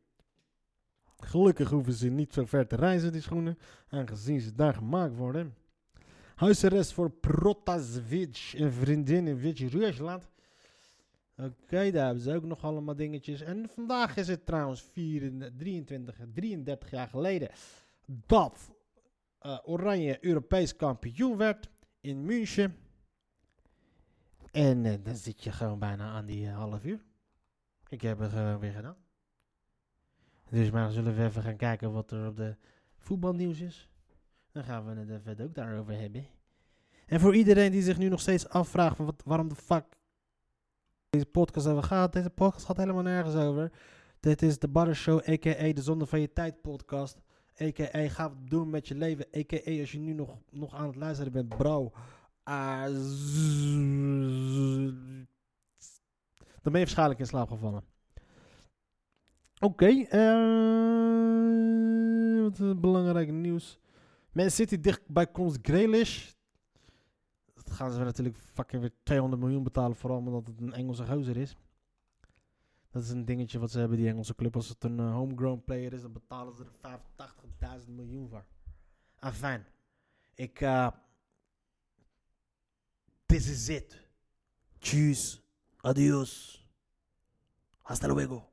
Gelukkig 1.21 1.71
hoeven 1.71 1.93
ze 1.93 2.09
niet 2.09 2.33
zo 2.33 2.45
ver 2.45 2.67
te 2.67 2.77
reizen, 2.77 3.13
die 3.13 3.21
schoenen. 3.21 3.59
Aangezien 3.89 4.41
ze 4.41 4.55
daar 4.55 4.75
gemaakt 4.75 5.17
worden. 5.17 5.55
Huisarrest 6.35 6.93
voor 6.93 7.11
Protasevich, 7.11 8.55
een 8.59 8.73
vriendin 8.73 9.27
in 9.27 9.37
Wit-Rusland. 9.37 10.29
Oké, 11.37 11.91
daar 11.91 12.05
hebben 12.05 12.23
ze 12.23 12.35
ook 12.35 12.45
nog 12.45 12.65
allemaal 12.65 12.97
dingetjes. 12.97 13.41
En 13.41 13.69
vandaag 13.69 14.17
is 14.17 14.29
het 14.29 14.47
trouwens 14.47 14.83
24, 14.83 15.59
23, 15.59 16.17
33 16.33 16.91
jaar 16.91 17.09
geleden 17.09 17.51
dat 18.07 18.71
eh, 19.39 19.59
Oranje 19.65 20.25
Europees 20.25 20.77
kampioen 20.77 21.37
werd 21.37 21.71
in 22.01 22.25
München. 22.25 22.77
En 24.51 24.85
eh, 24.85 24.95
dan 25.03 25.17
zit 25.17 25.45
je 25.45 25.53
gewoon 25.53 25.79
bijna 25.79 26.11
aan 26.11 26.27
die 26.27 26.47
eh, 26.47 26.57
half 26.57 26.85
uur. 26.85 27.05
Ik 27.89 28.01
heb 28.01 28.19
het 28.19 28.31
gewoon 28.31 28.59
weer 28.59 28.73
gedaan. 28.73 28.97
Dus 30.51 30.71
maar 30.71 30.91
zullen 30.91 31.17
we 31.17 31.25
even 31.25 31.43
gaan 31.43 31.57
kijken 31.57 31.93
wat 31.93 32.11
er 32.11 32.27
op 32.27 32.37
de 32.37 32.57
voetbalnieuws 32.99 33.61
is. 33.61 33.89
Dan 34.53 34.65
gaan 34.65 34.87
we 34.87 35.13
het 35.13 35.27
even 35.27 35.45
ook 35.45 35.55
daarover 35.55 35.99
hebben. 35.99 36.27
En 37.07 37.21
voor 37.21 37.35
iedereen 37.37 37.73
die 37.73 37.83
zich 37.83 37.99
nu 37.99 38.09
nog 38.09 38.21
steeds 38.21 38.49
afvraagt 38.49 38.97
van 38.97 39.05
wat, 39.05 39.23
waarom 39.25 39.49
de 39.49 39.55
fuck 39.55 39.85
deze 41.11 41.27
podcast 41.27 41.67
over 41.67 41.83
gaat. 41.83 42.13
Deze 42.13 42.31
podcast 42.31 42.67
gaat 42.67 42.77
helemaal 42.77 43.03
nergens 43.03 43.35
over. 43.35 43.73
Dit 44.21 44.43
is 44.43 44.59
de 44.59 44.69
Butter 44.69 44.97
Show, 44.97 45.29
a.k.a. 45.29 45.73
de 45.73 45.83
Zonde 45.83 46.07
van 46.07 46.21
je 46.21 46.33
Tijd 46.33 46.61
podcast. 46.61 47.21
A.k.a. 47.63 48.09
ga 48.09 48.29
wat 48.29 48.51
doen 48.51 48.71
met 48.71 48.89
je 48.89 48.95
leven. 48.95 49.27
A.k.a. 49.37 49.81
als 49.81 49.93
je 49.93 49.99
nu 49.99 50.13
nog, 50.13 50.37
nog 50.51 50.75
aan 50.75 50.87
het 50.87 50.97
luisteren 50.97 51.33
bent, 51.33 51.49
bro. 51.49 51.93
Ah, 52.43 52.85
dan 56.63 56.73
ben 56.73 56.81
je 56.81 56.87
waarschijnlijk 56.87 57.21
in 57.21 57.27
slaap 57.27 57.49
gevallen. 57.49 57.85
Oké, 59.63 59.87
eh, 59.87 60.43
wat 62.43 62.59
is 62.59 62.81
belangrijk 62.81 63.31
nieuws. 63.31 63.79
Man 64.33 64.51
City 64.51 64.81
dicht 64.81 65.09
bij 65.09 65.31
Cons 65.31 65.59
Grealish. 65.63 66.33
Dat 67.55 67.71
gaan 67.71 67.93
ze 67.93 67.99
natuurlijk 67.99 68.37
fucking 68.37 68.81
weer 68.81 68.93
200 69.03 69.43
miljoen 69.43 69.63
betalen, 69.63 69.97
vooral 69.97 70.19
omdat 70.19 70.47
het 70.47 70.61
een 70.61 70.73
Engelse 70.73 71.07
gozer 71.07 71.37
is. 71.37 71.57
Dat 72.91 73.03
is 73.03 73.11
een 73.11 73.25
dingetje 73.25 73.59
wat 73.59 73.71
ze 73.71 73.79
hebben, 73.79 73.99
die 73.99 74.09
Engelse 74.09 74.35
club. 74.35 74.57
Als 74.57 74.69
het 74.69 74.85
een 74.85 74.99
eh, 74.99 75.13
homegrown 75.13 75.63
player 75.65 75.93
is, 75.93 76.03
dan 76.03 76.13
betalen 76.13 76.55
ze 76.55 76.65
er 76.81 77.01
85.000 77.81 77.89
miljoen 77.89 78.29
voor. 78.29 78.45
Afijn. 79.19 79.67
Ik, 80.35 80.61
eh, 80.61 80.89
This 83.27 83.49
is 83.49 83.69
it. 83.69 84.09
Tschüss. 84.79 85.41
Adios. 85.83 86.65
Hasta 87.83 88.07
luego. 88.09 88.50